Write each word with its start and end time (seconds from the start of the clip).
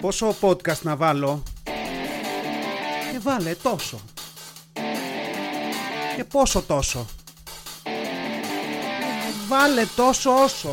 Πόσο 0.00 0.34
podcast 0.40 0.82
να 0.82 0.96
βάλω; 0.96 1.42
Και 3.12 3.18
βάλε 3.22 3.54
τόσο. 3.62 4.00
Και 6.16 6.24
πόσο 6.24 6.62
τόσο. 6.62 7.06
Βάλε 9.48 9.84
τόσο 9.96 10.42
όσο. 10.42 10.72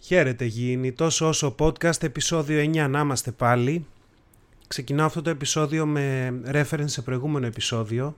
Χαίρετε 0.00 0.44
γίνει, 0.44 0.92
τόσο 0.92 1.28
όσο 1.28 1.54
podcast, 1.58 2.02
επεισόδιο 2.02 2.70
9 2.70 2.88
να 2.90 3.00
είμαστε 3.00 3.30
πάλι. 3.30 3.86
Ξεκινάω 4.68 5.06
αυτό 5.06 5.22
το 5.22 5.30
επεισόδιο 5.30 5.86
με 5.86 6.34
reference 6.50 6.84
σε 6.84 7.02
προηγούμενο 7.02 7.46
επεισόδιο. 7.46 8.16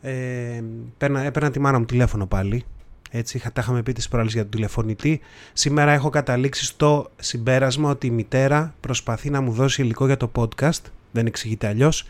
Ε, 0.00 0.62
παίρνα, 0.98 1.22
έπαιρνα 1.22 1.50
τη 1.50 1.60
μάνα 1.60 1.78
μου 1.78 1.84
τηλέφωνο 1.84 2.26
πάλι. 2.26 2.64
Έτσι, 3.10 3.36
είχα, 3.36 3.52
τα 3.52 3.60
είχαμε 3.60 3.82
πει 3.82 3.92
τις 3.92 4.08
προάλλες 4.08 4.32
για 4.32 4.42
τον 4.42 4.50
τηλεφωνητή. 4.50 5.20
Σήμερα 5.52 5.92
έχω 5.92 6.10
καταλήξει 6.10 6.64
στο 6.64 7.10
συμπέρασμα 7.16 7.90
ότι 7.90 8.06
η 8.06 8.10
μητέρα 8.10 8.74
προσπαθεί 8.80 9.30
να 9.30 9.40
μου 9.40 9.52
δώσει 9.52 9.82
υλικό 9.82 10.06
για 10.06 10.16
το 10.16 10.30
podcast. 10.34 10.80
Δεν 11.12 11.26
εξηγείται 11.26 11.66
αλλιώς. 11.66 12.06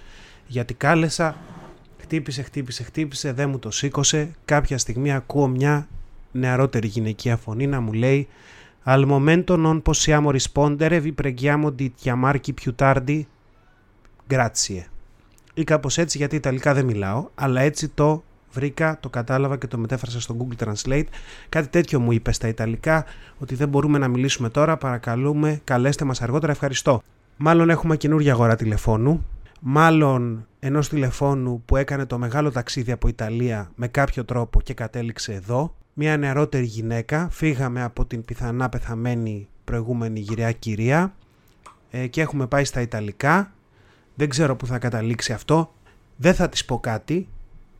Γιατί 0.47 0.75
κάλεσα, 0.75 1.37
χτύπησε, 2.01 2.43
χτύπησε, 2.43 2.83
χτύπησε, 2.83 3.33
δεν 3.33 3.51
μου 3.51 3.59
το 3.59 3.71
σήκωσε. 3.71 4.31
Κάποια 4.45 4.79
στιγμή 4.79 5.13
ακούω 5.13 5.49
μια 5.49 5.89
νεαρότερη 6.33 6.89
γυναικεία 6.89 7.37
φωνή 7.37 7.67
να 7.67 7.81
μου 7.81 7.93
λέει 7.93 8.29
Al 8.85 9.05
momento 9.05 9.57
non 9.57 9.83
possiamo 9.83 10.31
rispondere, 10.31 11.01
vi 11.01 11.13
preghiamo 11.13 11.71
di 11.71 11.93
chiamarci 11.93 12.55
più 12.55 12.75
tardi. 12.75 13.27
Grazie. 14.31 14.85
Ή 15.55 15.65
κάπως 15.65 15.99
έτσι 15.99 16.19
γιατί 16.19 16.37
Ιταλικά 16.37 16.75
δεν 16.75 16.85
μιλάω, 16.85 17.29
αλλά 17.35 17.61
έτσι 17.61 17.89
το 17.89 18.23
βρήκα, 18.53 18.99
το 19.01 19.09
κατάλαβα 19.09 19.57
και 19.57 19.67
το 19.67 19.79
μετέφρασα 19.79 20.21
στο 20.21 20.37
Google 20.39 20.65
Translate. 20.65 21.05
Κάτι 21.49 21.69
τέτοιο 21.69 22.01
μου 22.01 22.13
είπες 22.13 22.37
στα 22.37 22.49
Ιταλικά, 22.49 23.05
ότι 23.39 23.55
δεν 23.55 23.69
μπορούμε 23.69 23.99
να 23.99 24.09
μιλήσουμε 24.09 24.49
τώρα, 24.49 24.77
παρακαλούμε, 24.77 25.61
καλέστε 25.65 26.05
μας 26.05 26.23
αργότερα, 26.23 26.53
ευχαριστώ. 26.53 27.03
Μάλλον 27.37 27.71
έχουμε 27.71 27.97
καινούργια 27.97 28.33
αγορά 28.33 28.57
τηλεφώνου, 28.57 29.27
μάλλον 29.61 30.47
ενός 30.59 30.89
τηλεφώνου 30.89 31.63
που 31.65 31.77
έκανε 31.77 32.07
το 32.07 32.19
μεγάλο 32.19 32.51
ταξίδι 32.51 32.93
από 32.93 33.09
Ιταλία 33.09 33.71
με 33.75 33.89
κάποιο 33.89 34.25
τρόπο 34.25 34.61
και 34.61 34.75
κατέληξε 34.75 35.33
εδώ, 35.33 35.75
μια 35.95 36.17
νεαρότερη 36.17 36.65
γυναίκα, 36.65 37.29
φύγαμε 37.31 37.83
από 37.83 38.05
την 38.05 38.25
πιθανά 38.25 38.69
πεθαμένη 38.69 39.49
προηγούμενη 39.65 40.21
γυραιά 40.21 40.53
κυρία 40.53 41.15
ε, 41.91 42.07
και 42.07 42.21
έχουμε 42.21 42.47
πάει 42.47 42.65
στα 42.65 42.81
Ιταλικά. 42.81 43.53
Δεν 44.21 44.29
ξέρω 44.29 44.57
που 44.57 44.67
θα 44.67 44.79
καταλήξει 44.79 45.33
αυτό. 45.33 45.73
Δεν 46.17 46.35
θα 46.35 46.49
της 46.49 46.65
πω 46.65 46.81
κάτι 46.81 47.29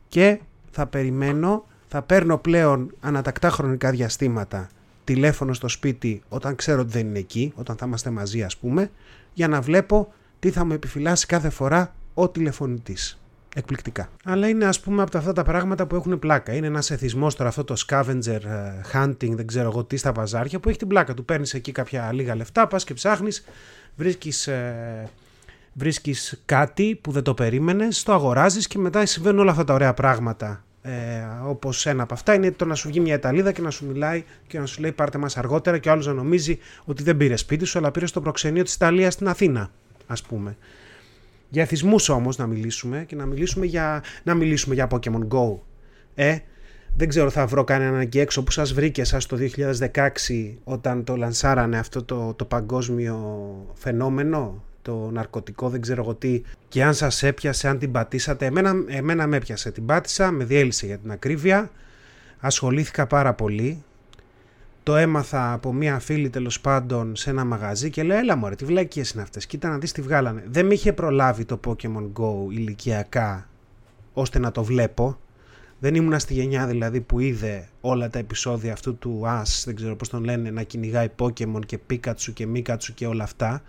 και 0.07 0.39
θα 0.71 0.87
περιμένω, 0.87 1.65
θα 1.87 2.01
παίρνω 2.01 2.37
πλέον 2.37 2.95
ανατακτά 2.99 3.49
χρονικά 3.49 3.91
διαστήματα 3.91 4.69
τηλέφωνο 5.03 5.53
στο 5.53 5.67
σπίτι 5.67 6.21
όταν 6.29 6.55
ξέρω 6.55 6.81
ότι 6.81 6.91
δεν 6.91 7.07
είναι 7.07 7.19
εκεί, 7.19 7.53
όταν 7.55 7.75
θα 7.75 7.85
είμαστε 7.85 8.09
μαζί 8.09 8.43
ας 8.43 8.57
πούμε, 8.57 8.91
για 9.33 9.47
να 9.47 9.61
βλέπω 9.61 10.13
τι 10.39 10.49
θα 10.49 10.65
μου 10.65 10.73
επιφυλάσει 10.73 11.25
κάθε 11.25 11.49
φορά 11.49 11.95
ο 12.13 12.29
τηλεφωνητής 12.29 13.19
εκπληκτικά. 13.55 14.09
Αλλά 14.23 14.47
είναι 14.47 14.65
ας 14.65 14.79
πούμε 14.79 15.01
από 15.01 15.17
αυτά 15.17 15.33
τα 15.33 15.43
πράγματα 15.43 15.85
που 15.85 15.95
έχουν 15.95 16.19
πλάκα. 16.19 16.53
Είναι 16.53 16.67
ένας 16.67 16.91
εθισμός 16.91 17.35
τώρα 17.35 17.49
αυτό 17.49 17.63
το 17.63 17.75
scavenger 17.87 18.41
ε, 18.43 18.81
hunting, 18.93 19.35
δεν 19.35 19.47
ξέρω 19.47 19.69
εγώ 19.69 19.83
τι 19.83 19.97
στα 19.97 20.11
παζάρια 20.11 20.59
που 20.59 20.69
έχει 20.69 20.77
την 20.77 20.87
πλάκα 20.87 21.13
του. 21.13 21.25
Παίρνεις 21.25 21.53
εκεί 21.53 21.71
κάποια 21.71 22.11
λίγα 22.13 22.35
λεφτά, 22.35 22.67
πας 22.67 22.83
και 22.83 22.93
ψάχνεις, 22.93 23.45
βρίσκεις, 23.95 24.47
ε, 24.47 25.09
βρίσκεις 25.73 26.41
κάτι 26.45 26.99
που 27.01 27.11
δεν 27.11 27.23
το 27.23 27.33
περίμενες, 27.33 28.03
το 28.03 28.13
αγοράζεις 28.13 28.67
και 28.67 28.77
μετά 28.77 29.05
συμβαίνουν 29.05 29.39
όλα 29.39 29.51
αυτά 29.51 29.63
τα 29.63 29.73
ωραία 29.73 29.93
πράγματα. 29.93 30.63
Ε, 30.83 30.91
όπως 31.43 31.85
ένα 31.85 32.03
από 32.03 32.13
αυτά 32.13 32.33
είναι 32.33 32.51
το 32.51 32.65
να 32.65 32.75
σου 32.75 32.87
βγει 32.87 32.99
μια 32.99 33.13
Ιταλίδα 33.13 33.51
και 33.51 33.61
να 33.61 33.69
σου 33.69 33.85
μιλάει 33.85 34.23
και 34.47 34.59
να 34.59 34.65
σου 34.65 34.81
λέει 34.81 34.91
πάρτε 34.91 35.17
μας 35.17 35.37
αργότερα 35.37 35.77
και 35.77 35.89
ο 35.89 35.91
άλλος 35.91 36.05
να 36.05 36.13
νομίζει 36.13 36.59
ότι 36.85 37.03
δεν 37.03 37.17
πήρε 37.17 37.35
σπίτι 37.35 37.65
σου 37.65 37.77
αλλά 37.77 37.91
πήρε 37.91 38.05
στο 38.05 38.21
προξενείο 38.21 38.63
της 38.63 38.73
Ιταλίας 38.73 39.13
στην 39.13 39.27
Αθήνα 39.27 39.71
ας 40.07 40.21
πούμε. 40.21 40.57
Για 41.49 41.61
εθισμούς 41.61 42.09
όμως 42.09 42.37
να 42.37 42.47
μιλήσουμε 42.47 43.03
και 43.07 43.15
να 43.15 43.25
μιλήσουμε 43.25 43.65
για, 43.65 44.03
να 44.23 44.33
μιλήσουμε 44.33 44.75
για 44.75 44.87
Pokemon 44.91 45.27
Go. 45.27 45.57
Ε, 46.15 46.37
δεν 46.95 47.07
ξέρω 47.07 47.29
θα 47.29 47.45
βρω 47.45 47.63
κανέναν 47.63 47.99
εκεί 47.99 48.19
έξω 48.19 48.43
που 48.43 48.51
σας 48.51 48.73
βρήκε 48.73 49.03
σας 49.03 49.25
το 49.25 49.37
2016 49.93 50.53
όταν 50.63 51.03
το 51.03 51.15
λανσάρανε 51.15 51.77
αυτό 51.77 52.03
το, 52.03 52.33
το 52.33 52.45
παγκόσμιο 52.45 53.17
φαινόμενο, 53.73 54.63
το 54.81 55.09
ναρκωτικό 55.11 55.69
δεν 55.69 55.81
ξέρω 55.81 56.01
εγώ 56.01 56.15
τι. 56.15 56.41
Και 56.67 56.83
αν 56.83 56.93
σας 56.93 57.23
έπιασε, 57.23 57.67
αν 57.67 57.79
την 57.79 57.91
πατήσατε, 57.91 58.45
εμένα, 58.45 58.73
εμένα 58.87 59.27
με 59.27 59.37
έπιασε, 59.37 59.71
την 59.71 59.85
πάτησα, 59.85 60.31
με 60.31 60.43
διέλυσε 60.43 60.85
για 60.85 60.97
την 60.97 61.11
ακρίβεια, 61.11 61.69
ασχολήθηκα 62.39 63.07
πάρα 63.07 63.33
πολύ, 63.33 63.83
το 64.83 64.95
έμαθα 64.95 65.53
από 65.53 65.73
μία 65.73 65.99
φίλη 65.99 66.29
τέλος 66.29 66.61
πάντων 66.61 67.15
σε 67.15 67.29
ένα 67.29 67.45
μαγαζί 67.45 67.89
και 67.89 68.03
λέω 68.03 68.17
έλα 68.17 68.35
μωρέ 68.35 68.55
τι 68.55 68.65
βλακίες 68.65 69.11
είναι 69.11 69.21
αυτές. 69.21 69.45
Κοίτα 69.45 69.69
να 69.69 69.77
δεις 69.77 69.91
τι 69.91 70.01
βγάλανε 70.01 70.43
δεν 70.47 70.65
με 70.65 70.73
είχε 70.73 70.93
προλάβει 70.93 71.45
το 71.45 71.59
Pokemon 71.67 72.11
Go 72.13 72.51
ηλικιακά 72.51 73.47
ώστε 74.13 74.39
να 74.39 74.51
το 74.51 74.63
βλέπω. 74.63 75.19
Δεν 75.79 75.95
ήμουνα 75.95 76.19
στη 76.19 76.33
γενιά 76.33 76.67
δηλαδή 76.67 77.01
που 77.01 77.19
είδε 77.19 77.67
όλα 77.81 78.09
τα 78.09 78.19
επεισόδια 78.19 78.73
αυτού 78.73 78.97
του 78.97 79.21
Ash 79.25 79.63
δεν 79.65 79.75
ξέρω 79.75 79.95
πώς 79.95 80.09
τον 80.09 80.23
λένε 80.23 80.51
να 80.51 80.63
κυνηγάει 80.63 81.07
Pokemon 81.19 81.65
και 81.65 81.79
Pikachu 81.89 82.33
και 82.33 82.47
Mikachu 82.55 82.89
και 82.93 83.07
όλα 83.07 83.23
αυτά 83.23 83.61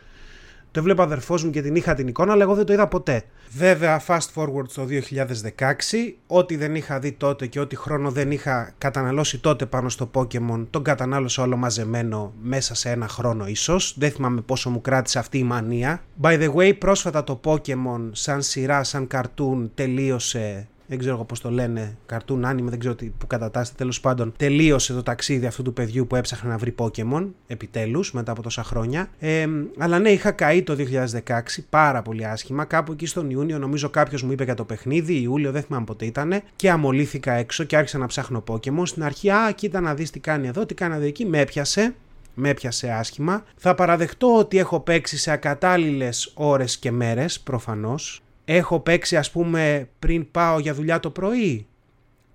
το 0.73 0.81
έβλεπα 0.81 1.03
αδερφός 1.03 1.45
μου 1.45 1.51
και 1.51 1.63
την 1.63 1.77
είχα 1.77 1.95
την 1.95 2.09
εικόνα, 2.09 2.33
αλλά 2.33 2.43
εγώ 2.43 2.55
δεν 2.55 2.65
το 2.65 2.73
είδα 2.73 2.89
ποτέ. 2.89 3.23
Βέβαια, 3.51 4.03
fast 4.07 4.27
forward 4.35 4.69
στο 4.69 4.87
2016, 4.89 6.15
ό,τι 6.27 6.57
δεν 6.57 6.75
είχα 6.75 6.99
δει 6.99 7.13
τότε 7.13 7.47
και 7.47 7.61
ό,τι 7.61 7.77
χρόνο 7.77 8.11
δεν 8.11 8.31
είχα 8.31 8.73
καταναλώσει 8.79 9.39
τότε 9.39 9.67
πάνω 9.67 9.89
στο 9.89 10.11
Pokemon, 10.15 10.67
τον 10.71 10.83
κατανάλωσα 10.83 11.43
όλο 11.43 11.57
μαζεμένο 11.57 12.33
μέσα 12.43 12.75
σε 12.75 12.91
ένα 12.91 13.09
χρόνο 13.09 13.47
ίσως. 13.47 13.95
Δεν 13.99 14.11
θυμάμαι 14.11 14.41
πόσο 14.41 14.71
μου 14.71 14.81
κράτησε 14.81 15.19
αυτή 15.19 15.39
η 15.39 15.43
μανία. 15.43 16.03
By 16.23 16.43
the 16.43 16.55
way, 16.55 16.79
πρόσφατα 16.79 17.25
το 17.25 17.41
Pokemon 17.45 18.11
σαν 18.13 18.43
σειρά, 18.43 18.85
σαν 18.85 19.07
καρτούν 19.07 19.71
τελείωσε 19.75 20.69
δεν 20.93 21.01
ξέρω 21.01 21.25
πώς 21.25 21.41
το 21.41 21.51
λένε, 21.51 21.97
καρτούν 22.07 22.45
άνιμε, 22.45 22.71
δεν 22.71 22.79
ξέρω 22.79 22.95
τι, 22.95 23.13
που 23.19 23.27
κατατάσσεται. 23.27 23.77
Τέλος 23.79 24.01
πάντων, 24.01 24.33
τελείωσε 24.37 24.93
το 24.93 25.03
ταξίδι 25.03 25.47
αυτού 25.47 25.63
του 25.63 25.73
παιδιού 25.73 26.07
που 26.07 26.17
έψαχνε 26.17 26.51
να 26.51 26.59
βρει 26.59 26.75
Pokémon, 26.79 27.29
επιτέλους, 27.47 28.13
μετά 28.13 28.33
από 28.33 28.43
τόσα 28.43 28.65
χρόνια. 28.65 29.09
Ε, 29.19 29.47
αλλά 29.79 29.99
ναι, 29.99 30.09
είχα 30.11 30.31
καεί 30.31 30.63
το 30.63 30.77
2016 31.25 31.41
πάρα 31.71 32.03
πολύ 32.03 32.27
άσχημα. 32.27 32.65
Κάπου 32.65 32.93
εκεί 32.93 33.07
στον 33.07 33.31
Ιούνιο, 33.31 33.59
νομίζω 33.59 33.91
κάποιος 33.91 34.23
μου 34.23 34.33
είπε 34.33 34.45
για 34.45 34.55
το 34.55 34.65
παιχνίδι, 34.65 35.15
Ιούλιο, 35.15 35.51
δεν 35.51 35.63
θυμάμαι 35.63 35.85
πότε 35.85 36.05
ήταν, 36.05 36.43
και 36.57 36.71
αμολύθηκα 36.71 37.33
έξω 37.33 37.65
και 37.65 37.77
άρχισα 37.77 37.99
να 37.99 38.07
ψάχνω 38.07 38.45
Pokémon. 38.47 38.83
Στην 38.85 39.05
αρχή, 39.05 39.31
α, 39.31 39.53
κοίτα 39.55 39.81
να 39.81 39.95
δεις 39.95 40.11
τι 40.11 40.21
κάνει 40.21 40.47
εδώ, 40.47 40.67
τι 40.67 40.75
κάνει 40.75 40.95
εδώ 40.95 41.05
εκεί, 41.05 41.25
με 41.25 41.39
έπιασε 41.41 41.95
με 42.35 42.49
έπιασε 42.49 42.91
άσχημα. 42.91 43.45
Θα 43.57 43.75
παραδεχτώ 43.75 44.37
ότι 44.39 44.59
έχω 44.59 44.81
παίξει 44.81 45.19
σε 45.19 45.31
ακατάλληλες 45.31 46.33
ώρες 46.35 46.79
και 46.79 46.91
μέρες, 46.91 47.41
προφανώς 47.41 48.23
έχω 48.45 48.81
παίξει 48.81 49.17
ας 49.17 49.31
πούμε 49.31 49.89
πριν 49.99 50.31
πάω 50.31 50.59
για 50.59 50.75
δουλειά 50.75 51.01
το 51.01 51.11
πρωί; 51.11 51.67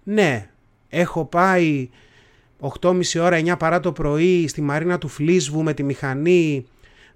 Ναι, 0.04 0.50
έχω 0.90 1.26
πάει 1.26 1.90
8.30 2.82 3.02
ώρα 3.20 3.40
9 3.40 3.56
παρά 3.60 3.80
το 3.80 3.92
πρωί 3.92 4.48
στη 4.48 4.62
μαρίνα 4.62 4.98
του 4.98 5.08
Φλίσβου 5.08 5.64
με 5.64 5.74
τη 5.74 5.84
μηχανή 5.84 6.66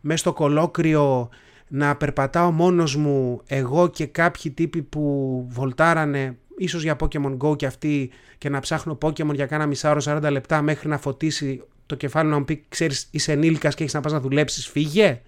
μέσα 0.02 0.18
στο 0.18 0.34
κολόκριο 0.34 1.30
να 1.68 1.96
περπατάω 1.96 2.52
μόνος 2.52 2.96
μου 2.96 3.42
εγώ 3.48 3.88
και 3.88 4.06
κάποιοι 4.06 4.52
τύποι 4.52 4.82
που 4.82 5.46
βολτάρανε 5.50 6.38
ίσως 6.58 6.84
για 6.84 6.96
Pokemon 7.00 7.38
Go 7.38 7.58
και 7.58 7.66
αυτοί 7.66 8.10
και 8.38 8.50
να 8.50 8.60
ψάχνω 8.60 8.98
Pokemon 9.02 9.34
για 9.34 9.46
κάνα 9.46 9.66
μισά 9.66 9.90
ώρα 9.90 10.02
40 10.28 10.32
λεπτά 10.32 10.62
μέχρι 10.62 10.90
να 10.90 10.98
φωτίσει 10.98 11.64
το 11.86 11.96
κεφάλι 11.96 12.30
να 12.30 12.38
μου 12.38 12.46
πει 12.46 12.66
ξέρεις 12.70 13.08
είσαι 13.12 13.32
ενήλικας 13.32 13.76
και 13.76 13.84
έχεις 13.84 13.96
να 13.96 14.02
πας 14.02 14.12
να 14.12 14.20
δουλέψεις 14.20 14.68
φύγε. 14.68 15.22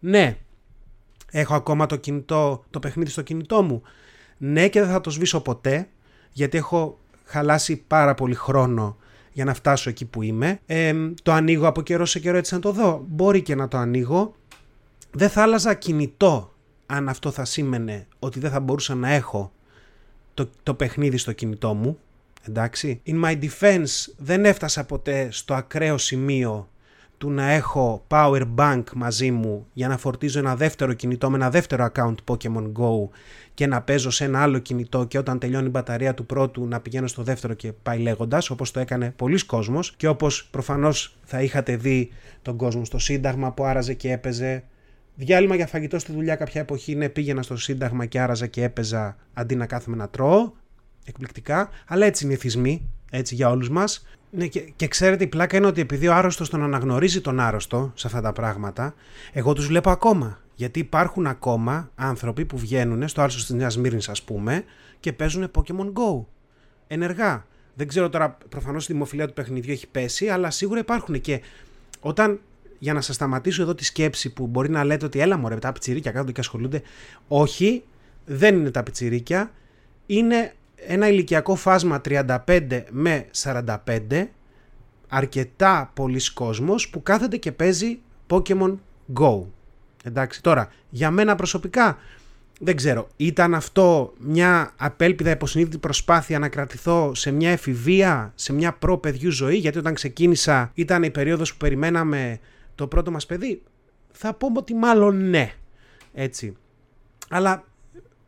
Ναι, 0.00 0.36
Έχω 1.30 1.54
ακόμα 1.54 1.86
το, 1.86 1.96
κινητό, 1.96 2.64
το 2.70 2.78
παιχνίδι 2.78 3.10
στο 3.10 3.22
κινητό 3.22 3.62
μου. 3.62 3.82
Ναι 4.36 4.68
και 4.68 4.80
δεν 4.80 4.90
θα 4.90 5.00
το 5.00 5.10
σβήσω 5.10 5.40
ποτέ 5.40 5.88
γιατί 6.32 6.56
έχω 6.58 6.98
χαλάσει 7.24 7.76
πάρα 7.86 8.14
πολύ 8.14 8.34
χρόνο 8.34 8.96
για 9.32 9.44
να 9.44 9.54
φτάσω 9.54 9.90
εκεί 9.90 10.04
που 10.04 10.22
είμαι. 10.22 10.60
Ε, 10.66 10.94
το 11.22 11.32
ανοίγω 11.32 11.66
από 11.66 11.82
καιρό 11.82 12.04
σε 12.04 12.18
καιρό 12.18 12.36
έτσι 12.36 12.54
να 12.54 12.60
το 12.60 12.72
δω. 12.72 13.04
Μπορεί 13.08 13.42
και 13.42 13.54
να 13.54 13.68
το 13.68 13.76
ανοίγω. 13.76 14.34
Δεν 15.10 15.28
θα 15.28 15.42
άλλαζα 15.42 15.74
κινητό 15.74 16.54
αν 16.86 17.08
αυτό 17.08 17.30
θα 17.30 17.44
σήμαινε 17.44 18.06
ότι 18.18 18.40
δεν 18.40 18.50
θα 18.50 18.60
μπορούσα 18.60 18.94
να 18.94 19.10
έχω 19.12 19.52
το, 20.34 20.50
το 20.62 20.74
παιχνίδι 20.74 21.16
στο 21.16 21.32
κινητό 21.32 21.74
μου. 21.74 21.98
Εντάξει. 22.48 23.02
In 23.06 23.24
my 23.24 23.40
defense 23.42 24.12
δεν 24.16 24.44
έφτασα 24.44 24.84
ποτέ 24.84 25.28
στο 25.30 25.54
ακραίο 25.54 25.98
σημείο 25.98 26.68
του 27.20 27.30
να 27.30 27.50
έχω 27.50 28.04
power 28.08 28.42
bank 28.56 28.82
μαζί 28.94 29.30
μου 29.30 29.66
για 29.72 29.88
να 29.88 29.96
φορτίζω 29.96 30.38
ένα 30.38 30.56
δεύτερο 30.56 30.92
κινητό 30.92 31.30
με 31.30 31.36
ένα 31.36 31.50
δεύτερο 31.50 31.88
account 31.92 32.14
Pokemon 32.24 32.72
Go 32.72 33.08
και 33.54 33.66
να 33.66 33.82
παίζω 33.82 34.10
σε 34.10 34.24
ένα 34.24 34.42
άλλο 34.42 34.58
κινητό 34.58 35.04
και 35.04 35.18
όταν 35.18 35.38
τελειώνει 35.38 35.66
η 35.66 35.70
μπαταρία 35.70 36.14
του 36.14 36.26
πρώτου 36.26 36.66
να 36.66 36.80
πηγαίνω 36.80 37.06
στο 37.06 37.22
δεύτερο 37.22 37.54
και 37.54 37.72
πάει 37.72 37.98
λέγοντας 37.98 38.50
όπως 38.50 38.70
το 38.70 38.80
έκανε 38.80 39.12
πολλοί 39.16 39.46
κόσμος 39.46 39.94
και 39.96 40.08
όπως 40.08 40.48
προφανώς 40.50 41.16
θα 41.24 41.42
είχατε 41.42 41.76
δει 41.76 42.10
τον 42.42 42.56
κόσμο 42.56 42.84
στο 42.84 42.98
σύνταγμα 42.98 43.52
που 43.52 43.64
άραζε 43.64 43.94
και 43.94 44.12
έπαιζε 44.12 44.64
Διάλειμμα 45.14 45.54
για 45.54 45.66
φαγητό 45.66 45.98
στη 45.98 46.12
δουλειά 46.12 46.36
κάποια 46.36 46.60
εποχή, 46.60 46.94
ναι, 46.94 47.08
πήγαινα 47.08 47.42
στο 47.42 47.56
Σύνταγμα 47.56 48.06
και 48.06 48.20
άραζα 48.20 48.46
και 48.46 48.62
έπαιζα 48.62 49.16
αντί 49.32 49.54
να 49.56 49.66
κάθομαι 49.66 49.96
να 49.96 50.08
τρώω. 50.08 50.52
Εκπληκτικά. 51.04 51.70
Αλλά 51.86 52.06
έτσι 52.06 52.24
είναι 52.24 52.32
οι 52.32 52.36
θυσμοί, 52.36 52.88
έτσι 53.10 53.34
για 53.34 53.50
όλους 53.50 53.70
μας. 53.70 54.06
Ναι, 54.30 54.46
και, 54.46 54.60
και 54.76 54.88
ξέρετε, 54.88 55.24
η 55.24 55.26
πλάκα 55.26 55.56
είναι 55.56 55.66
ότι 55.66 55.80
επειδή 55.80 56.08
ο 56.08 56.14
άρρωστος 56.14 56.50
τον 56.50 56.62
αναγνωρίζει 56.62 57.20
τον 57.20 57.40
άρρωστο 57.40 57.92
σε 57.94 58.06
αυτά 58.06 58.20
τα 58.20 58.32
πράγματα, 58.32 58.94
εγώ 59.32 59.52
τους 59.52 59.66
βλέπω 59.66 59.90
ακόμα. 59.90 60.38
Γιατί 60.54 60.78
υπάρχουν 60.78 61.26
ακόμα 61.26 61.90
άνθρωποι 61.94 62.44
που 62.44 62.58
βγαίνουν 62.58 63.08
στο 63.08 63.20
άρρωστο 63.20 63.40
της 63.40 63.50
Νέας 63.50 63.78
Μύρνης, 63.78 64.08
ας 64.08 64.22
πούμε, 64.22 64.64
και 65.00 65.12
παίζουν 65.12 65.50
Pokémon 65.54 65.92
Go. 65.92 66.24
Ενεργά. 66.86 67.46
Δεν 67.74 67.88
ξέρω 67.88 68.08
τώρα, 68.08 68.38
προφανώς 68.48 68.88
η 68.88 68.92
δημοφιλία 68.92 69.26
του 69.26 69.32
παιχνιδιού 69.32 69.72
έχει 69.72 69.86
πέσει, 69.86 70.28
αλλά 70.28 70.50
σίγουρα 70.50 70.80
υπάρχουν. 70.80 71.20
Και 71.20 71.40
όταν 72.00 72.40
για 72.78 72.92
να 72.92 73.00
σας 73.00 73.14
σταματήσω 73.14 73.62
εδώ 73.62 73.74
τη 73.74 73.84
σκέψη 73.84 74.32
που 74.32 74.46
μπορεί 74.46 74.70
να 74.70 74.84
λέτε 74.84 75.04
ότι 75.04 75.20
έλα 75.20 75.36
μωρέ 75.36 75.56
τα 75.56 75.72
πιτσιρίκια 75.72 76.10
κάτω 76.10 76.32
και 76.32 76.40
ασχολούνται. 76.40 76.82
Όχι, 77.28 77.84
δεν 78.24 78.56
είναι 78.56 78.70
τα 78.70 78.82
πιτσιρίκια. 78.82 79.50
Είναι 80.06 80.54
ένα 80.86 81.08
ηλικιακό 81.08 81.54
φάσμα 81.54 82.00
35 82.04 82.82
με 82.90 83.26
45 83.42 83.76
αρκετά 85.08 85.90
πολλοί 85.94 86.20
κόσμος 86.34 86.88
που 86.88 87.02
κάθεται 87.02 87.36
και 87.36 87.52
παίζει 87.52 87.98
Pokemon 88.26 88.74
Go. 89.20 89.42
Εντάξει, 90.04 90.42
τώρα, 90.42 90.68
για 90.90 91.10
μένα 91.10 91.34
προσωπικά 91.34 91.98
δεν 92.62 92.76
ξέρω, 92.76 93.08
ήταν 93.16 93.54
αυτό 93.54 94.12
μια 94.18 94.72
απέλπιδα 94.76 95.30
υποσυνείδητη 95.30 95.78
προσπάθεια 95.78 96.38
να 96.38 96.48
κρατηθώ 96.48 97.14
σε 97.14 97.30
μια 97.30 97.50
εφηβεία, 97.50 98.32
σε 98.34 98.52
μια 98.52 98.72
προ-παιδιού 98.72 99.30
ζωή, 99.30 99.56
γιατί 99.56 99.78
όταν 99.78 99.94
ξεκίνησα 99.94 100.70
ήταν 100.74 101.02
η 101.02 101.10
περίοδος 101.10 101.50
που 101.50 101.56
περιμέναμε 101.56 102.38
το 102.74 102.86
πρώτο 102.86 103.10
μας 103.10 103.26
παιδί; 103.26 103.62
Θα 104.12 104.34
πω 104.34 104.52
ότι 104.54 104.74
μάλλον 104.74 105.28
ναι, 105.28 105.52
έτσι. 106.12 106.56
Αλλά 107.28 107.64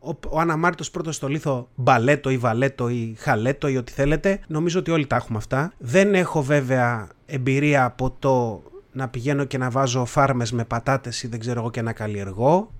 ο, 0.04 0.18
ο 0.28 0.40
αναμάρτητος 0.40 0.90
πρώτος 0.90 1.16
στο 1.16 1.28
λίθο 1.28 1.68
μπαλέτο 1.74 2.30
ή 2.30 2.36
βαλέτο 2.36 2.88
ή 2.88 3.14
χαλέτο 3.18 3.68
ή 3.68 3.76
ό,τι 3.76 3.92
θέλετε, 3.92 4.40
νομίζω 4.46 4.78
ότι 4.78 4.90
όλοι 4.90 5.06
τα 5.06 5.16
έχουμε 5.16 5.38
αυτά. 5.38 5.72
Δεν 5.78 6.14
έχω 6.14 6.42
βέβαια 6.42 7.08
εμπειρία 7.26 7.84
από 7.84 8.16
το 8.18 8.62
να 8.92 9.08
πηγαίνω 9.08 9.44
και 9.44 9.58
να 9.58 9.70
βάζω 9.70 10.04
φάρμες 10.04 10.52
με 10.52 10.64
πατάτες 10.64 11.22
ή 11.22 11.28
δεν 11.28 11.40
ξέρω 11.40 11.60
εγώ 11.60 11.70
και 11.70 11.82
να 11.82 11.92
καλλιεργώ 11.92 12.70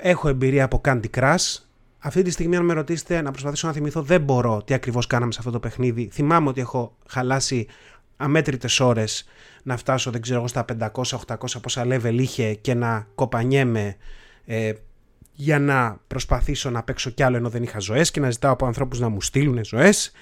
έχω 0.00 0.28
εμπειρία 0.28 0.64
από 0.64 0.80
Candy 0.84 1.10
Crush. 1.16 1.58
Αυτή 1.98 2.22
τη 2.22 2.30
στιγμή, 2.30 2.56
αν 2.56 2.64
με 2.64 2.72
ρωτήσετε 2.72 3.20
να 3.22 3.30
προσπαθήσω 3.30 3.66
να 3.66 3.72
θυμηθώ, 3.72 4.02
δεν 4.02 4.20
μπορώ 4.20 4.62
τι 4.62 4.74
ακριβώς 4.74 5.06
κάναμε 5.06 5.32
σε 5.32 5.38
αυτό 5.38 5.50
το 5.50 5.60
παιχνίδι. 5.60 6.08
Θυμάμαι 6.12 6.48
ότι 6.48 6.60
έχω 6.60 6.96
χαλάσει 7.08 7.66
αμέτρητες 8.16 8.80
ώρες 8.80 9.26
να 9.62 9.76
φτάσω, 9.76 10.10
δεν 10.10 10.20
ξέρω 10.20 10.38
εγώ, 10.38 10.48
στα 10.48 10.64
500-800 11.26 11.36
πόσα 11.62 11.84
level 11.86 12.14
είχε 12.18 12.54
και 12.54 12.74
να 12.74 13.06
κοπανιέμαι 13.14 13.96
ε, 14.44 14.72
για 15.36 15.58
να 15.58 16.00
προσπαθήσω 16.06 16.70
να 16.70 16.82
παίξω 16.82 17.10
κι 17.10 17.22
άλλο 17.22 17.36
ενώ 17.36 17.48
δεν 17.48 17.62
είχα 17.62 17.78
ζωές 17.78 18.10
και 18.10 18.20
να 18.20 18.30
ζητάω 18.30 18.52
από 18.52 18.66
ανθρώπους 18.66 19.00
να 19.00 19.08
μου 19.08 19.20
στείλουν 19.20 19.64
ζωές. 19.64 20.12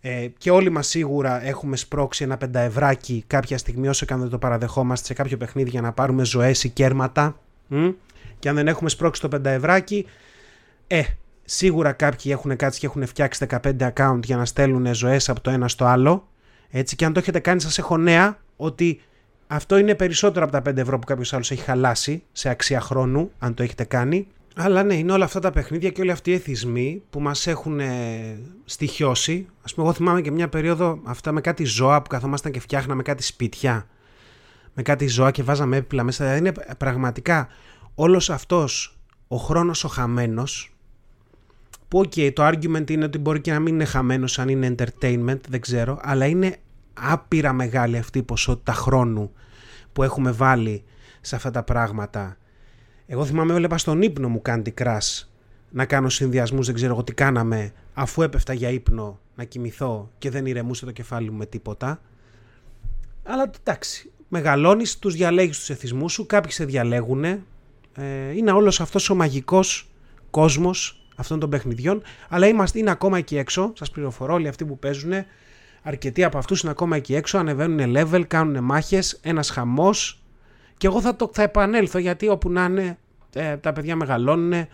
Ε, 0.00 0.26
και 0.38 0.50
όλοι 0.50 0.70
μας 0.70 0.86
σίγουρα 0.86 1.44
έχουμε 1.46 1.76
σπρώξει 1.76 2.24
ένα 2.24 2.36
πενταευράκι 2.36 3.24
κάποια 3.26 3.58
στιγμή 3.58 3.88
όσο 3.88 4.06
και 4.06 4.12
αν 4.12 4.20
δεν 4.20 4.28
το 4.28 4.38
παραδεχόμαστε 4.38 5.06
σε 5.06 5.14
κάποιο 5.14 5.36
παιχνίδι 5.36 5.70
για 5.70 5.80
να 5.80 5.92
πάρουμε 5.92 6.24
ζωές 6.24 6.64
ή 6.64 6.68
κέρματα 6.68 7.38
και 8.38 8.48
αν 8.48 8.54
δεν 8.54 8.68
έχουμε 8.68 8.90
σπρώξει 8.90 9.20
το 9.20 9.28
5 9.36 9.44
ευράκι, 9.44 10.06
ε, 10.86 11.02
σίγουρα 11.44 11.92
κάποιοι 11.92 12.32
έχουν 12.34 12.56
κάτσει 12.56 12.80
και 12.80 12.86
έχουν 12.86 13.06
φτιάξει 13.06 13.46
15 13.50 13.92
account 13.94 14.20
για 14.24 14.36
να 14.36 14.44
στέλνουν 14.44 14.94
ζωές 14.94 15.28
από 15.28 15.40
το 15.40 15.50
ένα 15.50 15.68
στο 15.68 15.84
άλλο. 15.84 16.28
Έτσι, 16.70 16.96
και 16.96 17.04
αν 17.04 17.12
το 17.12 17.18
έχετε 17.18 17.38
κάνει, 17.38 17.60
σας 17.60 17.78
έχω 17.78 17.96
νέα 17.96 18.38
ότι 18.56 19.00
αυτό 19.46 19.78
είναι 19.78 19.94
περισσότερο 19.94 20.44
από 20.44 20.62
τα 20.62 20.70
5 20.70 20.76
ευρώ 20.76 20.98
που 20.98 21.06
κάποιος 21.06 21.32
άλλος 21.32 21.50
έχει 21.50 21.62
χαλάσει 21.62 22.22
σε 22.32 22.48
αξία 22.48 22.80
χρόνου, 22.80 23.30
αν 23.38 23.54
το 23.54 23.62
έχετε 23.62 23.84
κάνει. 23.84 24.26
Αλλά 24.60 24.82
ναι, 24.82 24.94
είναι 24.94 25.12
όλα 25.12 25.24
αυτά 25.24 25.40
τα 25.40 25.50
παιχνίδια 25.50 25.90
και 25.90 26.00
όλοι 26.00 26.10
αυτοί 26.10 26.30
οι 26.30 26.34
εθισμοί 26.34 27.02
που 27.10 27.20
μας 27.20 27.46
έχουν 27.46 27.80
στοιχειώσει. 28.64 29.46
Ας 29.62 29.74
πούμε, 29.74 29.86
εγώ 29.86 29.96
θυμάμαι 29.96 30.20
και 30.20 30.30
μια 30.30 30.48
περίοδο 30.48 31.00
αυτά 31.04 31.32
με 31.32 31.40
κάτι 31.40 31.64
ζώα 31.64 32.02
που 32.02 32.08
καθόμασταν 32.08 32.52
και 32.52 32.60
φτιάχναμε 32.60 33.02
κάτι 33.02 33.22
σπίτια. 33.22 33.86
Με 34.74 34.82
κάτι 34.82 35.06
ζώα 35.06 35.30
και 35.30 35.42
βάζαμε 35.42 35.76
έπιπλα 35.76 36.02
μέσα. 36.02 36.36
Είναι 36.36 36.52
πραγματικά 36.78 37.48
όλος 37.94 38.30
αυτός 38.30 38.98
ο 39.28 39.36
χρόνος 39.36 39.84
ο 39.84 39.88
χαμένος 39.88 40.76
που 41.88 41.98
ok 41.98 42.32
το 42.32 42.46
argument 42.46 42.90
είναι 42.90 43.04
ότι 43.04 43.18
μπορεί 43.18 43.40
και 43.40 43.52
να 43.52 43.60
μην 43.60 43.74
είναι 43.74 43.84
χαμένος 43.84 44.38
αν 44.38 44.48
είναι 44.48 44.74
entertainment 44.74 45.40
δεν 45.48 45.60
ξέρω 45.60 45.98
αλλά 46.02 46.26
είναι 46.26 46.56
άπειρα 46.94 47.52
μεγάλη 47.52 47.98
αυτή 47.98 48.18
η 48.18 48.22
ποσότητα 48.22 48.72
χρόνου 48.72 49.32
που 49.92 50.02
έχουμε 50.02 50.30
βάλει 50.30 50.84
σε 51.20 51.36
αυτά 51.36 51.50
τα 51.50 51.62
πράγματα 51.62 52.36
εγώ 53.10 53.24
θυμάμαι 53.24 53.52
έβλεπα 53.52 53.78
στον 53.78 54.02
ύπνο 54.02 54.28
μου 54.28 54.42
Candy 54.44 54.72
Crush 54.80 55.26
να 55.70 55.84
κάνω 55.84 56.08
συνδυασμούς 56.08 56.66
δεν 56.66 56.74
ξέρω 56.74 56.92
εγώ 56.92 57.04
τι 57.04 57.12
κάναμε 57.12 57.72
αφού 57.94 58.22
έπεφτα 58.22 58.52
για 58.52 58.70
ύπνο 58.70 59.20
να 59.34 59.44
κοιμηθώ 59.44 60.10
και 60.18 60.30
δεν 60.30 60.46
ηρεμούσε 60.46 60.84
το 60.84 60.90
κεφάλι 60.90 61.30
μου 61.30 61.36
με 61.36 61.46
τίποτα. 61.46 62.00
Αλλά 63.22 63.50
εντάξει 63.60 64.12
μεγαλώνεις, 64.28 64.98
τους 64.98 65.14
διαλέγεις 65.14 65.58
τους 65.58 65.70
εθισμούς 65.70 66.12
σου, 66.12 66.26
κάποιοι 66.26 66.50
σε 66.50 66.64
διαλέγουν, 66.64 67.24
ε, 67.24 67.42
είναι 68.34 68.50
όλος 68.50 68.80
αυτός 68.80 69.10
ο 69.10 69.14
μαγικός 69.14 69.90
κόσμος 70.30 71.06
αυτών 71.16 71.38
των 71.38 71.50
παιχνιδιών, 71.50 72.02
αλλά 72.28 72.46
είμαστε, 72.46 72.78
είναι 72.78 72.90
ακόμα 72.90 73.18
εκεί 73.18 73.36
έξω, 73.36 73.72
σας 73.76 73.90
πληροφορώ 73.90 74.34
όλοι 74.34 74.48
αυτοί 74.48 74.64
που 74.64 74.78
παίζουν, 74.78 75.12
αρκετοί 75.82 76.24
από 76.24 76.38
αυτούς 76.38 76.60
είναι 76.60 76.70
ακόμα 76.70 76.96
εκεί 76.96 77.14
έξω, 77.14 77.38
ανεβαίνουν 77.38 77.94
level, 77.96 78.24
κάνουν 78.26 78.64
μάχες, 78.64 79.18
ένας 79.22 79.50
χαμός 79.50 80.22
και 80.78 80.86
εγώ 80.86 81.00
θα, 81.00 81.16
το, 81.16 81.30
θα 81.32 81.42
επανέλθω 81.42 81.98
γιατί 81.98 82.28
όπου 82.28 82.50
να 82.50 82.64
είναι 82.64 82.98
ε, 83.32 83.56
τα 83.56 83.72
παιδιά 83.72 83.96
μεγαλώνουν, 83.96 84.66